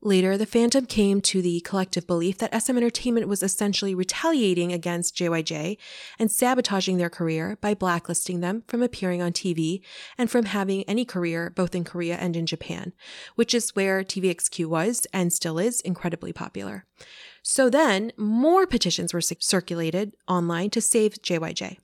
Later, 0.00 0.38
the 0.38 0.46
fandom 0.46 0.88
came 0.88 1.20
to 1.22 1.42
the 1.42 1.60
collective 1.60 2.06
belief 2.06 2.38
that 2.38 2.62
SM 2.62 2.76
Entertainment 2.76 3.26
was 3.26 3.42
essentially 3.42 3.96
retaliating 3.96 4.72
against 4.72 5.16
JYJ 5.16 5.76
and 6.20 6.30
sabotaging 6.30 6.98
their 6.98 7.10
career 7.10 7.58
by 7.60 7.74
blacklisting 7.74 8.38
them 8.38 8.62
from 8.68 8.80
appearing 8.80 9.20
on 9.20 9.32
TV 9.32 9.80
and 10.16 10.30
from 10.30 10.44
having 10.44 10.84
any 10.84 11.04
career 11.04 11.50
both 11.50 11.74
in 11.74 11.82
Korea 11.82 12.14
and 12.14 12.36
in 12.36 12.46
Japan, 12.46 12.92
which 13.34 13.52
is 13.52 13.74
where 13.74 14.04
TVXQ 14.04 14.66
was 14.66 15.04
and 15.12 15.32
still 15.32 15.58
is 15.58 15.80
incredibly 15.80 16.32
popular. 16.32 16.84
So 17.42 17.68
then, 17.68 18.12
more 18.16 18.68
petitions 18.68 19.12
were 19.12 19.20
circulated 19.20 20.14
online 20.28 20.70
to 20.70 20.80
save 20.80 21.14
JYJ. 21.22 21.78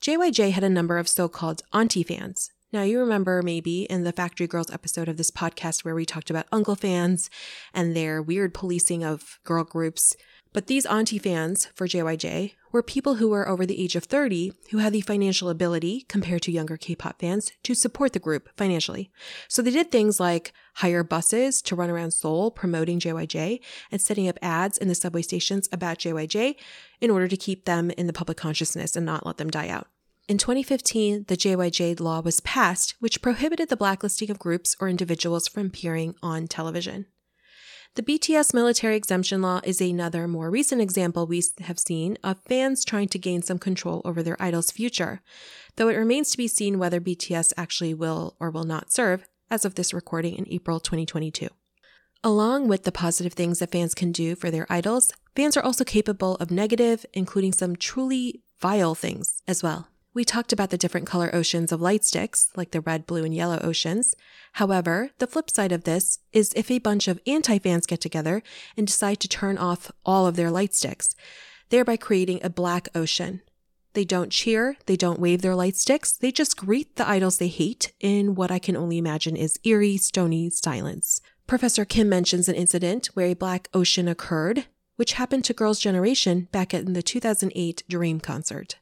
JYJ 0.00 0.50
had 0.50 0.64
a 0.64 0.68
number 0.68 0.98
of 0.98 1.08
so 1.08 1.28
called 1.28 1.62
auntie 1.72 2.02
fans, 2.02 2.50
now, 2.70 2.82
you 2.82 3.00
remember 3.00 3.40
maybe 3.42 3.84
in 3.84 4.04
the 4.04 4.12
Factory 4.12 4.46
Girls 4.46 4.70
episode 4.70 5.08
of 5.08 5.16
this 5.16 5.30
podcast 5.30 5.84
where 5.84 5.94
we 5.94 6.04
talked 6.04 6.28
about 6.28 6.46
uncle 6.52 6.76
fans 6.76 7.30
and 7.72 7.96
their 7.96 8.20
weird 8.20 8.52
policing 8.52 9.02
of 9.02 9.38
girl 9.44 9.64
groups. 9.64 10.14
But 10.52 10.66
these 10.66 10.84
auntie 10.84 11.18
fans 11.18 11.68
for 11.74 11.86
JYJ 11.86 12.52
were 12.70 12.82
people 12.82 13.14
who 13.14 13.30
were 13.30 13.48
over 13.48 13.64
the 13.64 13.82
age 13.82 13.96
of 13.96 14.04
30 14.04 14.52
who 14.70 14.78
had 14.78 14.92
the 14.92 15.00
financial 15.00 15.48
ability, 15.48 16.04
compared 16.08 16.42
to 16.42 16.52
younger 16.52 16.76
K 16.76 16.94
pop 16.94 17.20
fans, 17.20 17.52
to 17.62 17.74
support 17.74 18.12
the 18.12 18.18
group 18.18 18.50
financially. 18.58 19.10
So 19.48 19.62
they 19.62 19.70
did 19.70 19.90
things 19.90 20.20
like 20.20 20.52
hire 20.74 21.04
buses 21.04 21.62
to 21.62 21.74
run 21.74 21.88
around 21.88 22.10
Seoul 22.10 22.50
promoting 22.50 23.00
JYJ 23.00 23.60
and 23.90 24.00
setting 24.00 24.28
up 24.28 24.38
ads 24.42 24.76
in 24.76 24.88
the 24.88 24.94
subway 24.94 25.22
stations 25.22 25.70
about 25.72 25.98
JYJ 25.98 26.56
in 27.00 27.10
order 27.10 27.28
to 27.28 27.36
keep 27.36 27.64
them 27.64 27.90
in 27.92 28.06
the 28.06 28.12
public 28.12 28.36
consciousness 28.36 28.94
and 28.94 29.06
not 29.06 29.24
let 29.24 29.38
them 29.38 29.48
die 29.48 29.68
out. 29.68 29.88
In 30.28 30.36
2015, 30.36 31.24
the 31.26 31.38
JYJ 31.38 32.00
law 32.00 32.20
was 32.20 32.40
passed, 32.40 32.94
which 33.00 33.22
prohibited 33.22 33.70
the 33.70 33.78
blacklisting 33.78 34.30
of 34.30 34.38
groups 34.38 34.76
or 34.78 34.86
individuals 34.86 35.48
from 35.48 35.68
appearing 35.68 36.16
on 36.22 36.46
television. 36.46 37.06
The 37.94 38.02
BTS 38.02 38.52
military 38.52 38.94
exemption 38.94 39.40
law 39.40 39.62
is 39.64 39.80
another 39.80 40.28
more 40.28 40.50
recent 40.50 40.82
example 40.82 41.26
we 41.26 41.42
have 41.60 41.78
seen 41.78 42.18
of 42.22 42.44
fans 42.46 42.84
trying 42.84 43.08
to 43.08 43.18
gain 43.18 43.40
some 43.40 43.58
control 43.58 44.02
over 44.04 44.22
their 44.22 44.40
idol's 44.40 44.70
future, 44.70 45.22
though 45.76 45.88
it 45.88 45.96
remains 45.96 46.30
to 46.30 46.36
be 46.36 46.46
seen 46.46 46.78
whether 46.78 47.00
BTS 47.00 47.54
actually 47.56 47.94
will 47.94 48.36
or 48.38 48.50
will 48.50 48.64
not 48.64 48.92
serve 48.92 49.26
as 49.50 49.64
of 49.64 49.76
this 49.76 49.94
recording 49.94 50.34
in 50.34 50.46
April 50.50 50.78
2022. 50.78 51.48
Along 52.22 52.68
with 52.68 52.84
the 52.84 52.92
positive 52.92 53.32
things 53.32 53.60
that 53.60 53.72
fans 53.72 53.94
can 53.94 54.12
do 54.12 54.34
for 54.34 54.50
their 54.50 54.66
idols, 54.68 55.10
fans 55.34 55.56
are 55.56 55.64
also 55.64 55.84
capable 55.84 56.34
of 56.34 56.50
negative, 56.50 57.06
including 57.14 57.54
some 57.54 57.76
truly 57.76 58.42
vile 58.60 58.94
things 58.94 59.42
as 59.48 59.62
well. 59.62 59.88
We 60.18 60.24
talked 60.24 60.52
about 60.52 60.70
the 60.70 60.76
different 60.76 61.06
color 61.06 61.30
oceans 61.32 61.70
of 61.70 61.80
light 61.80 62.04
sticks, 62.04 62.50
like 62.56 62.72
the 62.72 62.80
red, 62.80 63.06
blue, 63.06 63.22
and 63.22 63.32
yellow 63.32 63.60
oceans. 63.62 64.16
However, 64.54 65.10
the 65.18 65.28
flip 65.28 65.48
side 65.48 65.70
of 65.70 65.84
this 65.84 66.18
is 66.32 66.52
if 66.56 66.72
a 66.72 66.80
bunch 66.80 67.06
of 67.06 67.20
anti 67.24 67.60
fans 67.60 67.86
get 67.86 68.00
together 68.00 68.42
and 68.76 68.84
decide 68.84 69.20
to 69.20 69.28
turn 69.28 69.56
off 69.56 69.92
all 70.04 70.26
of 70.26 70.34
their 70.34 70.50
light 70.50 70.74
sticks, 70.74 71.14
thereby 71.68 71.96
creating 71.96 72.40
a 72.42 72.50
black 72.50 72.88
ocean. 72.96 73.42
They 73.92 74.04
don't 74.04 74.32
cheer, 74.32 74.76
they 74.86 74.96
don't 74.96 75.20
wave 75.20 75.40
their 75.40 75.54
light 75.54 75.76
sticks, 75.76 76.10
they 76.10 76.32
just 76.32 76.56
greet 76.56 76.96
the 76.96 77.08
idols 77.08 77.38
they 77.38 77.46
hate 77.46 77.92
in 78.00 78.34
what 78.34 78.50
I 78.50 78.58
can 78.58 78.76
only 78.76 78.98
imagine 78.98 79.36
is 79.36 79.60
eerie, 79.62 79.98
stony 79.98 80.50
silence. 80.50 81.20
Professor 81.46 81.84
Kim 81.84 82.08
mentions 82.08 82.48
an 82.48 82.56
incident 82.56 83.06
where 83.14 83.28
a 83.28 83.34
black 83.34 83.68
ocean 83.72 84.08
occurred, 84.08 84.64
which 84.96 85.12
happened 85.12 85.44
to 85.44 85.54
Girls' 85.54 85.78
Generation 85.78 86.48
back 86.50 86.74
in 86.74 86.94
the 86.94 87.02
2008 87.02 87.84
Dream 87.88 88.18
concert. 88.18 88.78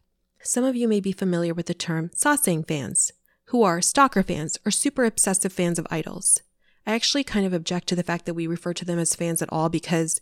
Some 0.47 0.63
of 0.63 0.77
you 0.77 0.87
may 0.87 1.01
be 1.01 1.11
familiar 1.11 1.53
with 1.53 1.67
the 1.67 1.75
term 1.75 2.11
sasaeng 2.11 2.69
fans, 2.69 3.13
who 3.47 3.65
are 3.65 3.83
stalker 3.83 4.23
fans 4.23 4.57
or 4.65 4.71
super 4.71 5.05
obsessive 5.05 5.53
fans 5.53 5.77
of 5.77 5.89
idols. 5.91 6.41
I 6.87 6.95
actually 6.95 7.25
kind 7.25 7.45
of 7.45 7.53
object 7.53 7.89
to 7.89 7.97
the 7.97 8.05
fact 8.05 8.27
that 8.27 8.35
we 8.35 8.47
refer 8.47 8.73
to 8.75 8.85
them 8.85 9.01
as 9.01 9.17
fans 9.17 9.43
at 9.43 9.53
all 9.53 9.69
because 9.69 10.21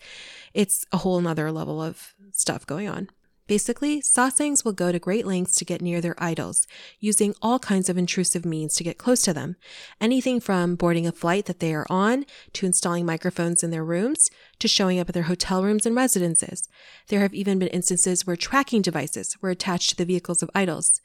it's 0.54 0.86
a 0.92 0.96
whole 0.96 1.20
nother 1.20 1.52
level 1.52 1.82
of 1.82 2.14
stuff 2.32 2.64
going 2.64 2.88
on. 2.88 3.10
Basically, 3.46 4.00
sasaengs 4.00 4.64
will 4.64 4.72
go 4.72 4.90
to 4.90 4.98
great 4.98 5.26
lengths 5.26 5.54
to 5.56 5.66
get 5.66 5.82
near 5.82 6.00
their 6.00 6.14
idols, 6.16 6.66
using 6.98 7.34
all 7.42 7.58
kinds 7.58 7.90
of 7.90 7.98
intrusive 7.98 8.46
means 8.46 8.74
to 8.74 8.84
get 8.84 8.96
close 8.96 9.20
to 9.22 9.34
them. 9.34 9.56
Anything 10.00 10.40
from 10.40 10.76
boarding 10.76 11.06
a 11.06 11.12
flight 11.12 11.44
that 11.44 11.60
they 11.60 11.74
are 11.74 11.86
on, 11.90 12.24
to 12.54 12.64
installing 12.64 13.04
microphones 13.04 13.62
in 13.62 13.70
their 13.70 13.84
rooms, 13.84 14.30
to 14.60 14.68
showing 14.68 14.98
up 14.98 15.10
at 15.10 15.14
their 15.14 15.24
hotel 15.24 15.62
rooms 15.62 15.84
and 15.84 15.94
residences. 15.94 16.66
There 17.08 17.20
have 17.20 17.34
even 17.34 17.58
been 17.58 17.68
instances 17.68 18.26
where 18.26 18.36
tracking 18.36 18.80
devices 18.80 19.36
were 19.42 19.50
attached 19.50 19.90
to 19.90 19.96
the 19.96 20.06
vehicles 20.06 20.42
of 20.42 20.50
idols. 20.54 21.00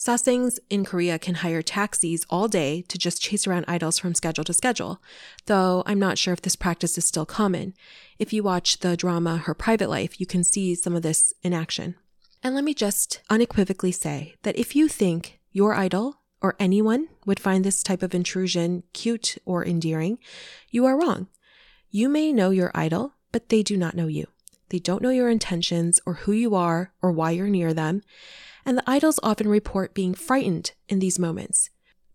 Sasaengs 0.00 0.58
in 0.70 0.82
Korea 0.82 1.18
can 1.18 1.34
hire 1.36 1.60
taxis 1.60 2.24
all 2.30 2.48
day 2.48 2.80
to 2.88 2.96
just 2.96 3.20
chase 3.20 3.46
around 3.46 3.66
idols 3.68 3.98
from 3.98 4.14
schedule 4.14 4.44
to 4.44 4.54
schedule, 4.54 5.02
though 5.44 5.82
I'm 5.84 5.98
not 5.98 6.16
sure 6.16 6.32
if 6.32 6.40
this 6.40 6.56
practice 6.56 6.96
is 6.96 7.04
still 7.04 7.26
common. 7.26 7.74
If 8.18 8.32
you 8.32 8.42
watch 8.42 8.78
the 8.78 8.96
drama 8.96 9.36
Her 9.36 9.52
Private 9.52 9.90
Life, 9.90 10.18
you 10.18 10.24
can 10.24 10.42
see 10.42 10.74
some 10.74 10.96
of 10.96 11.02
this 11.02 11.34
in 11.42 11.52
action. 11.52 11.96
And 12.42 12.54
let 12.54 12.64
me 12.64 12.72
just 12.72 13.20
unequivocally 13.28 13.92
say 13.92 14.36
that 14.42 14.56
if 14.58 14.74
you 14.74 14.88
think 14.88 15.38
your 15.52 15.74
idol 15.74 16.16
or 16.40 16.56
anyone 16.58 17.08
would 17.26 17.38
find 17.38 17.62
this 17.62 17.82
type 17.82 18.02
of 18.02 18.14
intrusion 18.14 18.84
cute 18.94 19.36
or 19.44 19.66
endearing, 19.66 20.18
you 20.70 20.86
are 20.86 20.98
wrong. 20.98 21.28
You 21.90 22.08
may 22.08 22.32
know 22.32 22.48
your 22.48 22.70
idol, 22.74 23.16
but 23.32 23.50
they 23.50 23.62
do 23.62 23.76
not 23.76 23.94
know 23.94 24.06
you. 24.06 24.28
They 24.70 24.78
don't 24.78 25.02
know 25.02 25.10
your 25.10 25.28
intentions 25.28 26.00
or 26.06 26.14
who 26.14 26.32
you 26.32 26.54
are 26.54 26.94
or 27.02 27.12
why 27.12 27.32
you're 27.32 27.48
near 27.48 27.74
them 27.74 28.00
and 28.64 28.76
the 28.76 28.90
idols 28.90 29.20
often 29.22 29.48
report 29.48 29.94
being 29.94 30.14
frightened 30.14 30.72
in 30.88 30.98
these 30.98 31.18
moments. 31.18 31.70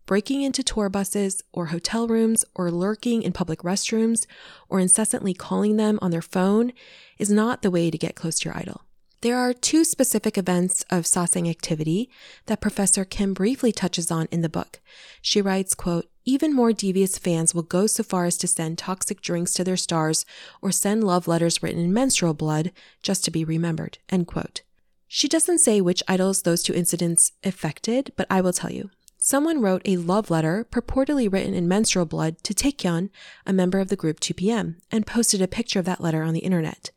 Breaking 0.06 0.42
into 0.42 0.62
tour 0.62 0.88
buses 0.88 1.42
or 1.52 1.66
hotel 1.66 2.06
rooms 2.06 2.44
or 2.54 2.70
lurking 2.70 3.22
in 3.22 3.32
public 3.32 3.60
restrooms 3.62 4.26
or 4.68 4.78
incessantly 4.78 5.34
calling 5.34 5.76
them 5.76 5.98
on 6.00 6.12
their 6.12 6.22
phone 6.22 6.72
is 7.18 7.30
not 7.30 7.62
the 7.62 7.70
way 7.72 7.90
to 7.90 7.98
get 7.98 8.14
close 8.14 8.38
to 8.38 8.48
your 8.48 8.56
idol. 8.56 8.82
There 9.22 9.36
are 9.36 9.52
two 9.52 9.82
specific 9.82 10.38
events 10.38 10.84
of 10.90 11.04
sasaeng 11.04 11.50
activity 11.50 12.08
that 12.46 12.60
Professor 12.60 13.04
Kim 13.04 13.34
briefly 13.34 13.72
touches 13.72 14.10
on 14.10 14.28
in 14.30 14.42
the 14.42 14.48
book. 14.48 14.80
She 15.20 15.42
writes, 15.42 15.74
quote, 15.74 16.06
even 16.24 16.54
more 16.54 16.72
devious 16.72 17.18
fans 17.18 17.54
will 17.54 17.62
go 17.62 17.86
so 17.86 18.02
far 18.02 18.26
as 18.26 18.36
to 18.36 18.46
send 18.46 18.78
toxic 18.78 19.20
drinks 19.20 19.54
to 19.54 19.64
their 19.64 19.76
stars 19.76 20.26
or 20.60 20.70
send 20.70 21.02
love 21.02 21.26
letters 21.26 21.62
written 21.62 21.80
in 21.80 21.92
menstrual 21.92 22.34
blood 22.34 22.72
just 23.02 23.24
to 23.24 23.30
be 23.30 23.44
remembered, 23.44 23.98
end 24.08 24.26
quote. 24.26 24.62
She 25.08 25.28
doesn't 25.28 25.58
say 25.58 25.80
which 25.80 26.02
idols 26.08 26.42
those 26.42 26.62
two 26.62 26.74
incidents 26.74 27.32
affected, 27.44 28.12
but 28.16 28.26
I 28.30 28.40
will 28.40 28.52
tell 28.52 28.72
you. 28.72 28.90
Someone 29.18 29.60
wrote 29.60 29.82
a 29.84 29.96
love 29.96 30.30
letter 30.30 30.66
purportedly 30.70 31.32
written 31.32 31.52
in 31.54 31.66
menstrual 31.66 32.04
blood 32.04 32.42
to 32.44 32.54
Taecyeon, 32.54 33.10
a 33.44 33.52
member 33.52 33.80
of 33.80 33.88
the 33.88 33.96
group 33.96 34.20
2PM, 34.20 34.76
and 34.90 35.06
posted 35.06 35.42
a 35.42 35.48
picture 35.48 35.80
of 35.80 35.84
that 35.84 36.00
letter 36.00 36.22
on 36.22 36.32
the 36.32 36.40
internet. 36.40 36.90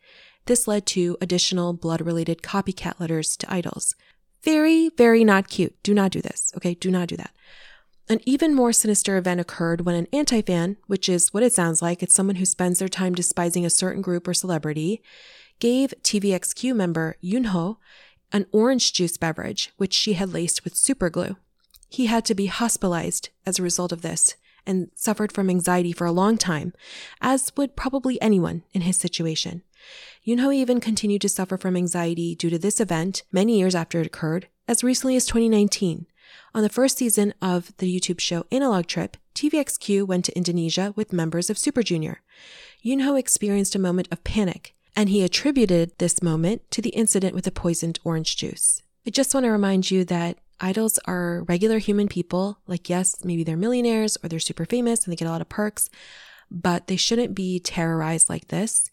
This 0.46 0.68
led 0.68 0.86
to 0.88 1.18
additional 1.22 1.74
blood 1.74 2.02
related 2.02 2.42
copycat 2.42 3.00
letters 3.00 3.36
to 3.38 3.52
idols. 3.52 3.96
Very, 4.44 4.90
very 4.90 5.24
not 5.24 5.50
cute. 5.50 5.76
Do 5.84 5.94
not 5.94 6.12
do 6.12 6.22
this. 6.22 6.52
Okay, 6.56 6.76
do 6.76 6.92
not 6.92 7.08
do 7.08 7.18
that. 7.18 7.32
An 8.08 8.20
even 8.26 8.56
more 8.56 8.74
sinister 8.74 9.18
event 9.18 9.40
occurred 9.40 9.82
when 9.82 9.96
an 9.96 10.08
anti 10.12 10.42
fan, 10.42 10.78
which 10.88 11.08
is 11.10 11.34
what 11.34 11.44
it 11.44 11.54
sounds 11.54 11.82
like, 11.82 12.02
it's 12.02 12.16
someone 12.16 12.38
who 12.38 12.46
spends 12.46 12.80
their 12.80 12.88
time 12.88 13.14
despising 13.14 13.66
a 13.66 13.70
certain 13.70 14.02
group 14.02 14.28
or 14.28 14.34
celebrity, 14.34 15.04
gave 15.60 15.94
TVXQ 16.04 16.76
member 16.76 17.16
Yunho 17.24 17.78
an 18.32 18.46
orange 18.52 18.94
juice 18.94 19.18
beverage, 19.18 19.72
which 19.78 19.94
she 19.94 20.14
had 20.14 20.34
laced 20.34 20.64
with 20.64 20.76
superglue. 20.76 21.36
He 21.90 22.06
had 22.06 22.26
to 22.26 22.36
be 22.36 22.46
hospitalized 22.46 23.30
as 23.46 23.58
a 23.58 23.64
result 23.64 23.92
of 23.92 24.02
this 24.02 24.36
and 24.66 24.92
suffered 24.94 25.32
from 25.32 25.50
anxiety 25.50 25.92
for 25.92 26.06
a 26.06 26.12
long 26.12 26.38
time, 26.38 26.74
as 27.22 27.52
would 27.58 27.76
probably 27.76 28.22
anyone 28.22 28.64
in 28.72 28.82
his 28.82 28.98
situation. 28.98 29.64
Yunho 30.28 30.54
even 30.54 30.80
continued 30.80 31.22
to 31.22 31.30
suffer 31.30 31.58
from 31.58 31.76
anxiety 31.76 32.36
due 32.36 32.50
to 32.50 32.60
this 32.60 32.80
event 32.80 33.24
many 33.32 33.58
years 33.58 33.74
after 33.74 34.00
it 34.00 34.06
occurred, 34.06 34.48
as 34.68 34.84
recently 34.84 35.16
as 35.16 35.26
2019. 35.26 36.06
On 36.54 36.62
the 36.62 36.70
first 36.70 36.98
season 36.98 37.34
of 37.42 37.76
the 37.78 38.00
YouTube 38.00 38.20
show 38.20 38.46
Analog 38.52 38.86
Trip, 38.86 39.18
TVXQ 39.34 40.06
went 40.06 40.26
to 40.26 40.38
Indonesia 40.38 40.94
with 40.96 41.14
members 41.14 41.50
of 41.50 41.58
Super 41.58 41.82
Junior. 41.82 42.22
Yunho 42.86 43.18
experienced 43.18 43.74
a 43.74 43.80
moment 43.80 44.08
of 44.12 44.24
panic 44.24 44.76
and 44.96 45.10
he 45.10 45.24
attributed 45.24 45.92
this 45.98 46.22
moment 46.22 46.70
to 46.72 46.82
the 46.82 46.90
incident 46.90 47.36
with 47.36 47.46
the 47.46 47.52
poisoned 47.52 48.00
orange 48.04 48.36
juice. 48.36 48.82
I 49.08 49.12
just 49.12 49.34
want 49.34 49.46
to 49.46 49.52
remind 49.52 49.90
you 49.90 50.04
that 50.06 50.38
idols 50.60 51.00
are 51.06 51.44
regular 51.44 51.78
human 51.78 52.08
people. 52.08 52.60
Like, 52.68 52.90
yes, 52.90 53.24
maybe 53.24 53.44
they're 53.44 53.58
millionaires 53.58 54.18
or 54.24 54.30
they're 54.30 54.40
super 54.40 54.66
famous 54.66 55.04
and 55.04 55.12
they 55.12 55.16
get 55.16 55.28
a 55.28 55.32
lot 55.32 55.42
of 55.42 55.50
perks, 55.50 55.90
but 56.52 56.88
they 56.88 56.96
shouldn't 56.96 57.36
be 57.36 57.60
terrorized 57.60 58.30
like 58.30 58.50
this 58.50 58.90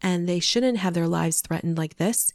and 0.00 0.28
they 0.28 0.40
shouldn't 0.40 0.78
have 0.78 0.94
their 0.94 1.08
lives 1.08 1.40
threatened 1.40 1.76
like 1.76 1.96
this. 1.96 2.32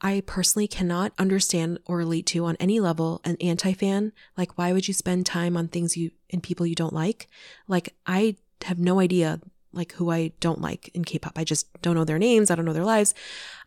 I 0.00 0.22
personally 0.26 0.68
cannot 0.68 1.12
understand 1.18 1.78
or 1.86 1.96
relate 1.96 2.26
to 2.26 2.44
on 2.44 2.56
any 2.60 2.80
level 2.80 3.20
an 3.24 3.36
anti 3.40 3.72
fan. 3.72 4.12
Like, 4.36 4.58
why 4.58 4.72
would 4.72 4.88
you 4.88 4.94
spend 4.94 5.24
time 5.24 5.56
on 5.56 5.68
things 5.68 5.96
you 5.96 6.10
and 6.30 6.42
people 6.42 6.66
you 6.66 6.74
don't 6.74 6.92
like? 6.92 7.28
Like, 7.66 7.94
I 8.06 8.36
have 8.64 8.78
no 8.78 9.00
idea 9.00 9.40
like 9.76 9.92
who 9.92 10.10
I 10.10 10.32
don't 10.40 10.60
like 10.60 10.88
in 10.94 11.04
K-pop. 11.04 11.38
I 11.38 11.44
just 11.44 11.66
don't 11.82 11.94
know 11.94 12.04
their 12.04 12.18
names. 12.18 12.50
I 12.50 12.54
don't 12.54 12.64
know 12.64 12.72
their 12.72 12.84
lives. 12.84 13.14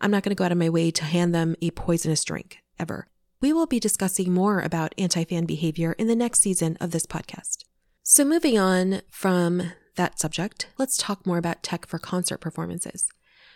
I'm 0.02 0.12
not 0.12 0.24
going 0.24 0.32
to 0.32 0.36
go 0.36 0.46
out 0.46 0.52
of 0.52 0.58
my 0.58 0.70
way 0.70 0.92
to 0.92 1.04
hand 1.06 1.34
them 1.34 1.56
a 1.62 1.72
poisonous 1.72 2.24
drink 2.24 2.58
ever. 2.78 3.08
We 3.42 3.54
will 3.54 3.68
be 3.68 3.80
discussing 3.80 4.34
more 4.34 4.60
about 4.60 4.96
anti-fan 4.98 5.46
behavior 5.46 5.94
in 5.94 6.08
the 6.08 6.16
next 6.16 6.42
season 6.42 6.78
of 6.82 6.92
this 6.92 7.06
podcast. 7.06 7.64
So 8.04 8.26
moving 8.26 8.58
on 8.58 9.02
from 9.10 9.72
that 9.96 10.20
subject, 10.20 10.68
let's 10.78 10.98
talk 10.98 11.26
more 11.26 11.38
about 11.38 11.64
tech 11.64 11.86
for 11.86 12.00
concert 12.00 12.40
performances. 12.40 13.10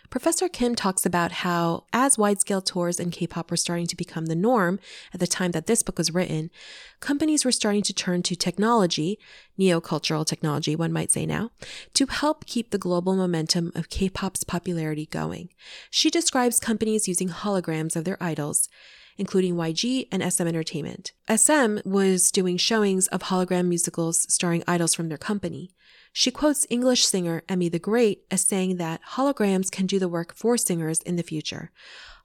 Professor 0.09 0.47
Kim 0.47 0.75
talks 0.75 1.05
about 1.05 1.31
how, 1.31 1.85
as 1.91 2.17
wide 2.17 2.39
scale 2.39 2.61
tours 2.61 2.99
in 2.99 3.09
K 3.09 3.25
pop 3.25 3.49
were 3.49 3.57
starting 3.57 3.87
to 3.87 3.95
become 3.95 4.27
the 4.27 4.35
norm 4.35 4.79
at 5.13 5.19
the 5.19 5.27
time 5.27 5.51
that 5.51 5.65
this 5.65 5.81
book 5.81 5.97
was 5.97 6.13
written, 6.13 6.51
companies 6.99 7.43
were 7.43 7.51
starting 7.51 7.81
to 7.81 7.93
turn 7.93 8.21
to 8.23 8.35
technology, 8.35 9.17
neocultural 9.59 10.25
technology, 10.25 10.75
one 10.75 10.93
might 10.93 11.11
say 11.11 11.25
now, 11.25 11.49
to 11.95 12.05
help 12.05 12.45
keep 12.45 12.69
the 12.69 12.77
global 12.77 13.15
momentum 13.15 13.71
of 13.73 13.89
K 13.89 14.07
pop's 14.07 14.43
popularity 14.43 15.07
going. 15.07 15.49
She 15.89 16.09
describes 16.09 16.59
companies 16.59 17.07
using 17.07 17.29
holograms 17.29 17.95
of 17.95 18.05
their 18.05 18.21
idols 18.21 18.69
including 19.17 19.55
YG 19.55 20.07
and 20.11 20.23
SM 20.31 20.47
Entertainment. 20.47 21.11
SM 21.29 21.77
was 21.85 22.31
doing 22.31 22.57
showings 22.57 23.07
of 23.07 23.23
hologram 23.23 23.67
musicals 23.67 24.25
starring 24.33 24.63
idols 24.67 24.93
from 24.93 25.09
their 25.09 25.17
company. 25.17 25.71
She 26.11 26.29
quotes 26.29 26.67
English 26.69 27.05
singer 27.05 27.43
Emmy 27.49 27.69
the 27.69 27.79
Great 27.79 28.23
as 28.29 28.41
saying 28.41 28.77
that 28.77 29.01
holograms 29.13 29.71
can 29.71 29.87
do 29.87 29.97
the 29.97 30.07
work 30.07 30.35
for 30.35 30.57
singers 30.57 30.99
in 30.99 31.15
the 31.15 31.23
future. 31.23 31.71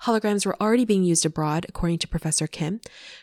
Holograms 0.03 0.47
were 0.47 0.61
already 0.63 0.85
being 0.85 1.03
used 1.03 1.27
abroad, 1.27 1.67
according 1.69 1.99
to 1.99 2.09
Professor 2.09 2.47
Kim. 2.47 2.81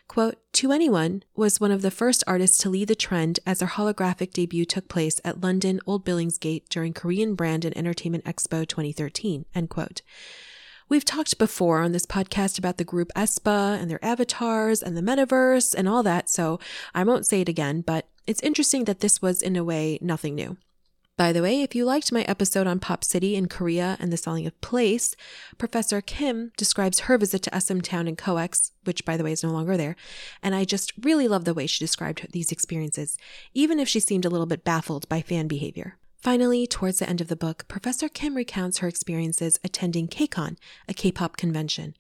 Quote, 0.08 0.38
2NE1 0.54 1.22
was 1.36 1.62
one 1.62 1.72
of 1.72 1.82
the 1.82 1.92
first 1.92 2.24
artists 2.28 2.58
to 2.58 2.70
lead 2.70 2.90
the 2.90 2.96
trend 2.96 3.40
as 3.46 3.60
their 3.60 3.70
holographic 3.70 4.34
debut 4.34 4.66
took 4.66 4.90
place 4.90 5.22
at 5.24 5.40
London 5.40 5.80
Old 5.86 6.04
Billingsgate 6.04 6.68
during 6.68 6.94
Korean 6.94 7.36
Brand 7.36 7.64
and 7.64 7.78
Entertainment 7.78 8.26
Expo 8.26 8.68
2013, 8.68 9.46
end 9.56 9.70
quote. 9.70 10.02
We've 10.88 11.04
talked 11.04 11.40
before 11.40 11.82
on 11.82 11.94
this 11.94 12.06
podcast 12.06 12.60
about 12.60 12.78
the 12.78 12.84
group 12.84 13.12
aespa 13.16 13.82
and 13.82 13.90
their 13.90 14.04
avatars 14.06 14.84
and 14.84 14.96
the 14.96 15.02
metaverse 15.02 15.74
and 15.74 15.90
all 15.90 16.04
that, 16.04 16.30
so 16.30 16.60
I 16.94 17.04
won't 17.04 17.26
say 17.26 17.42
it 17.42 17.50
again, 17.50 17.82
but 17.82 18.08
it's 18.28 18.44
interesting 18.44 18.86
that 18.86 19.00
this 19.00 19.20
was, 19.20 19.42
in 19.42 19.56
a 19.56 19.64
way, 19.64 19.98
nothing 20.00 20.36
new. 20.36 20.58
By 21.18 21.34
the 21.34 21.42
way, 21.42 21.64
if 21.64 21.74
you 21.74 21.86
liked 21.86 22.12
my 22.12 22.22
episode 22.24 22.68
on 22.68 22.80
Pop 22.80 23.04
City 23.04 23.36
in 23.36 23.48
Korea 23.48 23.98
and 24.00 24.14
the 24.14 24.18
selling 24.18 24.46
of 24.46 24.62
place, 24.62 25.16
Professor 25.58 26.02
Kim 26.02 26.52
describes 26.56 27.02
her 27.02 27.18
visit 27.18 27.42
to 27.44 27.60
SM 27.60 27.80
Town 27.80 28.08
and 28.08 28.18
COEX, 28.18 28.70
which 28.84 29.06
by 29.06 29.18
the 29.18 29.24
way 29.24 29.32
is 29.32 29.44
no 29.44 29.50
longer 29.52 29.78
there, 29.78 29.96
and 30.44 30.54
I 30.54 30.66
just 30.66 30.94
really 31.02 31.28
love 31.28 31.46
the 31.46 31.56
way 31.56 31.66
she 31.66 31.84
described 31.84 32.28
these 32.32 32.52
experiences, 32.52 33.18
even 33.56 33.80
if 33.80 33.90
she 33.90 34.00
seemed 34.00 34.26
a 34.26 34.30
little 34.30 34.46
bit 34.46 34.64
baffled 34.64 35.10
by 35.10 35.24
fan 35.24 35.48
behavior. 35.48 35.98
Finally, 36.26 36.66
towards 36.66 36.98
the 36.98 37.08
end 37.08 37.22
of 37.22 37.28
the 37.28 37.36
book, 37.36 37.68
Professor 37.68 38.10
Kim 38.10 38.34
recounts 38.34 38.80
her 38.80 38.88
experiences 38.88 39.60
attending 39.64 40.08
KCON, 40.08 40.58
a 40.90 40.94
K-pop 40.96 41.38
convention. 41.38 41.94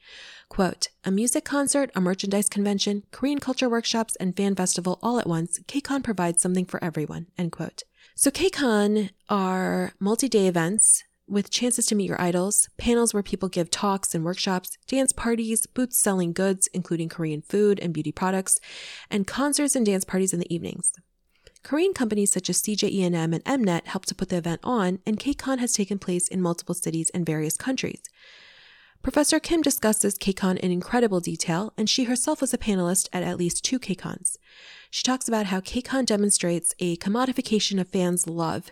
Quote, 0.49 0.87
a 1.03 1.11
music 1.11 1.45
concert, 1.45 1.91
a 1.93 2.01
merchandise 2.01 2.49
convention, 2.49 3.03
Korean 3.11 3.37
culture 3.37 3.69
workshops, 3.69 4.15
and 4.15 4.35
fan 4.35 4.55
festival 4.55 4.97
all 5.03 5.19
at 5.19 5.27
once, 5.27 5.59
KCON 5.67 6.03
provides 6.03 6.41
something 6.41 6.65
for 6.65 6.83
everyone, 6.83 7.27
end 7.37 7.51
quote. 7.51 7.83
So 8.15 8.31
KCON 8.31 9.11
are 9.29 9.93
multi-day 9.99 10.47
events 10.47 11.03
with 11.27 11.51
chances 11.51 11.85
to 11.85 11.95
meet 11.95 12.09
your 12.09 12.19
idols, 12.19 12.67
panels 12.77 13.13
where 13.13 13.21
people 13.21 13.47
give 13.47 13.69
talks 13.69 14.15
and 14.15 14.25
workshops, 14.25 14.75
dance 14.87 15.11
parties, 15.11 15.67
booths 15.67 15.99
selling 15.99 16.33
goods, 16.33 16.67
including 16.73 17.09
Korean 17.09 17.43
food 17.43 17.79
and 17.79 17.93
beauty 17.93 18.11
products, 18.11 18.59
and 19.11 19.27
concerts 19.27 19.75
and 19.75 19.85
dance 19.85 20.03
parties 20.03 20.33
in 20.33 20.39
the 20.39 20.51
evenings. 20.51 20.93
Korean 21.65 21.95
companies 21.95 22.31
such 22.31 22.47
as 22.47 22.61
CJ 22.61 22.95
ENM 22.95 23.41
and 23.43 23.43
Mnet 23.43 23.87
helped 23.87 24.07
to 24.09 24.15
put 24.15 24.29
the 24.29 24.37
event 24.37 24.61
on, 24.63 24.99
and 25.03 25.19
KCON 25.19 25.57
has 25.57 25.73
taken 25.73 25.97
place 25.97 26.27
in 26.27 26.39
multiple 26.39 26.75
cities 26.75 27.09
and 27.09 27.25
various 27.25 27.57
countries. 27.57 28.03
Professor 29.01 29.39
Kim 29.39 29.63
discusses 29.63 30.15
KCON 30.15 30.57
in 30.59 30.71
incredible 30.71 31.19
detail, 31.19 31.73
and 31.75 31.89
she 31.89 32.03
herself 32.03 32.39
was 32.39 32.53
a 32.53 32.59
panelist 32.59 33.09
at 33.11 33.23
at 33.23 33.39
least 33.39 33.65
two 33.65 33.79
KCONs. 33.79 34.37
She 34.91 35.01
talks 35.01 35.27
about 35.27 35.47
how 35.47 35.59
KCON 35.59 36.05
demonstrates 36.05 36.75
a 36.77 36.97
commodification 36.97 37.81
of 37.81 37.87
fans' 37.87 38.27
love 38.27 38.71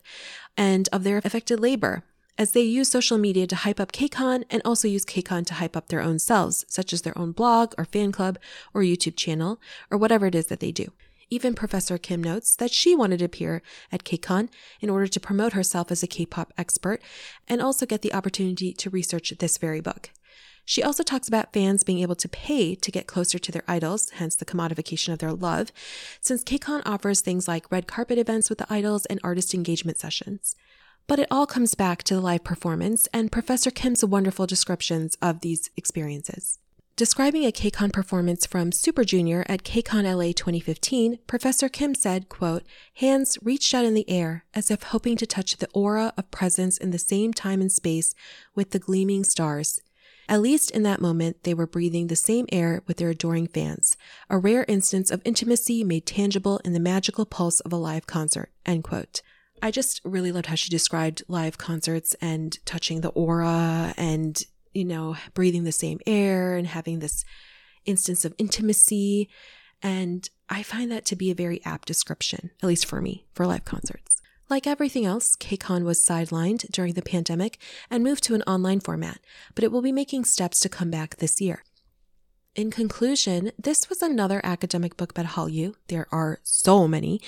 and 0.55 0.87
of 0.93 1.03
their 1.03 1.17
affected 1.17 1.59
labor, 1.59 2.03
as 2.37 2.51
they 2.51 2.61
use 2.61 2.89
social 2.89 3.17
media 3.17 3.47
to 3.47 3.55
hype 3.55 3.79
up 3.79 3.91
KCON 3.91 4.43
and 4.51 4.61
also 4.63 4.87
use 4.87 5.03
KCON 5.03 5.47
to 5.47 5.55
hype 5.55 5.75
up 5.75 5.87
their 5.87 6.01
own 6.01 6.19
selves, 6.19 6.63
such 6.67 6.93
as 6.93 7.01
their 7.01 7.17
own 7.17 7.31
blog 7.31 7.73
or 7.75 7.85
fan 7.85 8.11
club 8.11 8.37
or 8.71 8.81
YouTube 8.83 9.15
channel 9.15 9.59
or 9.89 9.97
whatever 9.97 10.27
it 10.27 10.35
is 10.35 10.45
that 10.47 10.59
they 10.59 10.71
do. 10.71 10.91
Even 11.29 11.53
Professor 11.53 11.97
Kim 11.97 12.23
notes 12.23 12.55
that 12.55 12.71
she 12.71 12.95
wanted 12.95 13.19
to 13.19 13.25
appear 13.25 13.61
at 13.91 14.03
KCON 14.03 14.49
in 14.81 14.89
order 14.89 15.07
to 15.07 15.19
promote 15.19 15.53
herself 15.53 15.91
as 15.91 16.03
a 16.03 16.07
K-pop 16.07 16.53
expert 16.57 17.01
and 17.47 17.61
also 17.61 17.85
get 17.85 18.01
the 18.01 18.13
opportunity 18.13 18.73
to 18.73 18.89
research 18.89 19.33
this 19.39 19.57
very 19.57 19.81
book. 19.81 20.09
She 20.65 20.81
also 20.81 21.03
talks 21.03 21.27
about 21.27 21.51
fans 21.51 21.83
being 21.83 21.99
able 21.99 22.15
to 22.15 22.29
pay 22.29 22.73
to 22.75 22.91
get 22.91 23.07
closer 23.07 23.37
to 23.37 23.51
their 23.51 23.65
idols, 23.67 24.09
hence 24.11 24.35
the 24.35 24.45
commodification 24.45 25.11
of 25.11 25.19
their 25.19 25.33
love, 25.33 25.71
since 26.21 26.43
KCON 26.43 26.83
offers 26.85 27.21
things 27.21 27.47
like 27.47 27.71
red 27.71 27.85
carpet 27.87 28.17
events 28.17 28.49
with 28.49 28.59
the 28.59 28.73
idols 28.73 29.05
and 29.07 29.19
artist 29.23 29.53
engagement 29.53 29.97
sessions. 29.97 30.55
But 31.05 31.19
it 31.19 31.27
all 31.29 31.45
comes 31.45 31.75
back 31.75 32.03
to 32.03 32.15
the 32.15 32.21
live 32.21 32.45
performance 32.45 33.09
and 33.11 33.31
Professor 33.31 33.71
Kim's 33.71 34.05
wonderful 34.05 34.47
descriptions 34.47 35.17
of 35.21 35.41
these 35.41 35.69
experiences. 35.75 36.59
Describing 36.95 37.43
a 37.43 37.51
KCON 37.51 37.91
performance 37.91 38.45
from 38.45 38.71
Super 38.71 39.03
Junior 39.03 39.43
at 39.49 39.63
KCON 39.63 40.03
LA 40.03 40.25
2015, 40.25 41.17
Professor 41.25 41.67
Kim 41.67 41.95
said, 41.95 42.29
quote, 42.29 42.61
hands 42.93 43.35
reached 43.41 43.73
out 43.73 43.83
in 43.83 43.95
the 43.95 44.07
air 44.07 44.45
as 44.53 44.69
if 44.69 44.83
hoping 44.83 45.17
to 45.17 45.25
touch 45.25 45.57
the 45.57 45.67
aura 45.73 46.13
of 46.15 46.29
presence 46.29 46.77
in 46.77 46.91
the 46.91 46.99
same 46.99 47.33
time 47.33 47.61
and 47.61 47.71
space 47.71 48.13
with 48.53 48.69
the 48.69 48.77
gleaming 48.77 49.23
stars. 49.23 49.79
At 50.29 50.41
least 50.41 50.69
in 50.69 50.83
that 50.83 51.01
moment, 51.01 51.43
they 51.45 51.55
were 51.55 51.65
breathing 51.65 52.07
the 52.07 52.15
same 52.15 52.45
air 52.51 52.83
with 52.85 52.97
their 52.97 53.09
adoring 53.09 53.47
fans, 53.47 53.97
a 54.29 54.37
rare 54.37 54.63
instance 54.67 55.09
of 55.09 55.23
intimacy 55.25 55.83
made 55.83 56.05
tangible 56.05 56.61
in 56.63 56.73
the 56.73 56.79
magical 56.79 57.25
pulse 57.25 57.59
of 57.61 57.73
a 57.73 57.75
live 57.75 58.05
concert, 58.05 58.51
end 58.67 58.83
quote. 58.83 59.23
I 59.63 59.71
just 59.71 59.99
really 60.03 60.31
loved 60.31 60.45
how 60.45 60.55
she 60.55 60.69
described 60.69 61.23
live 61.27 61.57
concerts 61.57 62.15
and 62.21 62.55
touching 62.65 63.01
the 63.01 63.09
aura 63.09 63.95
and 63.97 64.43
you 64.73 64.85
know, 64.85 65.15
breathing 65.33 65.63
the 65.63 65.71
same 65.71 65.99
air 66.05 66.55
and 66.55 66.67
having 66.67 66.99
this 66.99 67.23
instance 67.85 68.25
of 68.25 68.33
intimacy. 68.37 69.29
And 69.81 70.29
I 70.49 70.63
find 70.63 70.91
that 70.91 71.05
to 71.05 71.15
be 71.15 71.31
a 71.31 71.35
very 71.35 71.61
apt 71.65 71.87
description, 71.87 72.51
at 72.61 72.67
least 72.67 72.85
for 72.85 73.01
me, 73.01 73.25
for 73.33 73.45
live 73.45 73.65
concerts. 73.65 74.21
Like 74.49 74.67
everything 74.67 75.05
else, 75.05 75.35
KCON 75.35 75.83
was 75.83 76.03
sidelined 76.03 76.69
during 76.71 76.93
the 76.93 77.01
pandemic 77.01 77.57
and 77.89 78.03
moved 78.03 78.23
to 78.25 78.35
an 78.35 78.43
online 78.43 78.81
format, 78.81 79.19
but 79.55 79.63
it 79.63 79.71
will 79.71 79.81
be 79.81 79.91
making 79.91 80.25
steps 80.25 80.59
to 80.61 80.69
come 80.69 80.91
back 80.91 81.17
this 81.17 81.41
year. 81.41 81.63
In 82.55 82.69
conclusion, 82.69 83.51
this 83.57 83.89
was 83.89 84.03
another 84.03 84.39
academic 84.43 84.95
book 84.95 85.11
about 85.11 85.31
Hallyu. 85.33 85.73
There 85.87 86.07
are 86.11 86.39
so 86.43 86.87
many, 86.87 87.19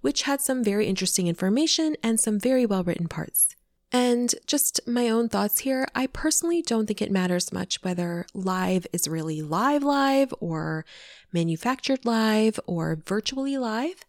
which 0.00 0.22
had 0.22 0.40
some 0.40 0.64
very 0.64 0.88
interesting 0.88 1.28
information 1.28 1.94
and 2.02 2.18
some 2.18 2.40
very 2.40 2.66
well 2.66 2.82
written 2.82 3.06
parts. 3.06 3.54
And 3.92 4.34
just 4.46 4.80
my 4.86 5.10
own 5.10 5.28
thoughts 5.28 5.60
here, 5.60 5.86
I 5.94 6.06
personally 6.06 6.62
don't 6.62 6.86
think 6.86 7.02
it 7.02 7.12
matters 7.12 7.52
much 7.52 7.82
whether 7.82 8.24
live 8.32 8.86
is 8.92 9.06
really 9.06 9.42
live 9.42 9.82
live 9.82 10.32
or 10.40 10.86
manufactured 11.30 12.06
live 12.06 12.58
or 12.66 12.98
virtually 13.06 13.58
live. 13.58 14.04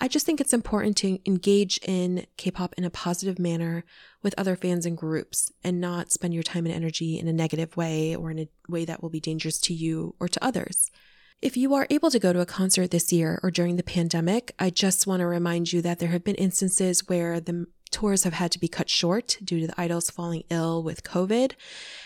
I 0.00 0.08
just 0.08 0.26
think 0.26 0.40
it's 0.40 0.54
important 0.54 0.96
to 0.98 1.20
engage 1.26 1.78
in 1.86 2.26
K 2.38 2.50
pop 2.50 2.74
in 2.76 2.84
a 2.84 2.90
positive 2.90 3.38
manner 3.38 3.84
with 4.22 4.34
other 4.36 4.56
fans 4.56 4.84
and 4.84 4.96
groups 4.96 5.52
and 5.62 5.80
not 5.80 6.10
spend 6.10 6.34
your 6.34 6.42
time 6.42 6.66
and 6.66 6.74
energy 6.74 7.18
in 7.18 7.28
a 7.28 7.32
negative 7.32 7.76
way 7.76 8.16
or 8.16 8.30
in 8.30 8.38
a 8.40 8.48
way 8.66 8.84
that 8.84 9.02
will 9.02 9.10
be 9.10 9.20
dangerous 9.20 9.60
to 9.60 9.74
you 9.74 10.16
or 10.18 10.26
to 10.26 10.44
others. 10.44 10.90
If 11.42 11.56
you 11.56 11.72
are 11.74 11.86
able 11.88 12.10
to 12.10 12.18
go 12.18 12.32
to 12.32 12.40
a 12.40 12.46
concert 12.46 12.90
this 12.90 13.12
year 13.12 13.40
or 13.42 13.50
during 13.50 13.76
the 13.76 13.82
pandemic, 13.82 14.54
I 14.58 14.70
just 14.70 15.06
want 15.06 15.20
to 15.20 15.26
remind 15.26 15.72
you 15.72 15.80
that 15.82 15.98
there 15.98 16.10
have 16.10 16.24
been 16.24 16.34
instances 16.34 17.08
where 17.08 17.40
the 17.40 17.66
tours 17.90 18.24
have 18.24 18.34
had 18.34 18.52
to 18.52 18.58
be 18.58 18.68
cut 18.68 18.88
short 18.88 19.38
due 19.42 19.60
to 19.60 19.66
the 19.66 19.80
idols 19.80 20.10
falling 20.10 20.44
ill 20.50 20.82
with 20.82 21.02
COVID. 21.02 21.52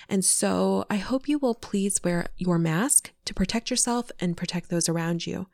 And 0.09 0.25
so 0.25 0.85
I 0.91 0.97
hope 0.97 1.29
you 1.29 1.39
will 1.39 1.55
please 1.55 2.03
wear 2.03 2.27
your 2.37 2.59
mask 2.59 3.13
to 3.25 3.35
protect 3.35 3.71
yourself 3.71 4.11
and 4.21 4.37
protect 4.37 4.71
those 4.71 4.89
around 4.89 5.27
you. 5.27 5.49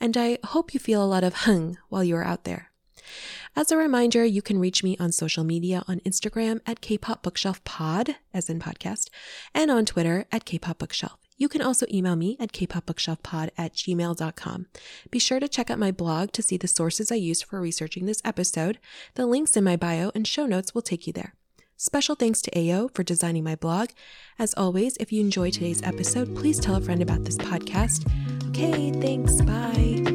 And 0.00 0.16
I 0.16 0.38
hope 0.44 0.74
you 0.74 0.80
feel 0.80 1.02
a 1.02 1.06
lot 1.06 1.24
of 1.24 1.34
heung 1.34 1.76
while 1.88 2.04
you 2.04 2.16
are 2.16 2.24
out 2.24 2.44
there. 2.44 2.70
As 3.54 3.70
a 3.70 3.76
reminder, 3.76 4.24
you 4.24 4.42
can 4.42 4.58
reach 4.58 4.82
me 4.82 4.96
on 4.98 5.12
social 5.12 5.44
media 5.44 5.82
on 5.88 6.00
Instagram 6.00 6.60
at 6.66 6.80
Kpop 6.80 7.22
Bookshelf 7.22 7.62
Pod, 7.64 8.16
as 8.34 8.50
in 8.50 8.58
podcast, 8.58 9.08
and 9.54 9.70
on 9.70 9.86
Twitter 9.86 10.26
at 10.30 10.44
Kpop 10.44 10.78
Bookshelf. 10.78 11.25
You 11.36 11.48
can 11.48 11.62
also 11.62 11.86
email 11.92 12.16
me 12.16 12.36
at 12.40 12.52
kpopbookshelfpod 12.52 13.50
at 13.58 13.74
gmail.com. 13.74 14.66
Be 15.10 15.18
sure 15.18 15.40
to 15.40 15.48
check 15.48 15.70
out 15.70 15.78
my 15.78 15.92
blog 15.92 16.32
to 16.32 16.42
see 16.42 16.56
the 16.56 16.68
sources 16.68 17.12
I 17.12 17.16
used 17.16 17.44
for 17.44 17.60
researching 17.60 18.06
this 18.06 18.22
episode. 18.24 18.78
The 19.14 19.26
links 19.26 19.56
in 19.56 19.64
my 19.64 19.76
bio 19.76 20.10
and 20.14 20.26
show 20.26 20.46
notes 20.46 20.74
will 20.74 20.82
take 20.82 21.06
you 21.06 21.12
there. 21.12 21.34
Special 21.76 22.14
thanks 22.14 22.40
to 22.42 22.58
AO 22.58 22.88
for 22.94 23.02
designing 23.02 23.44
my 23.44 23.54
blog. 23.54 23.90
As 24.38 24.54
always, 24.54 24.96
if 24.96 25.12
you 25.12 25.20
enjoyed 25.20 25.52
today's 25.52 25.82
episode, 25.82 26.34
please 26.34 26.58
tell 26.58 26.76
a 26.76 26.80
friend 26.80 27.02
about 27.02 27.24
this 27.24 27.36
podcast. 27.36 28.10
Okay, 28.48 28.90
thanks. 28.92 29.42
Bye. 29.42 30.05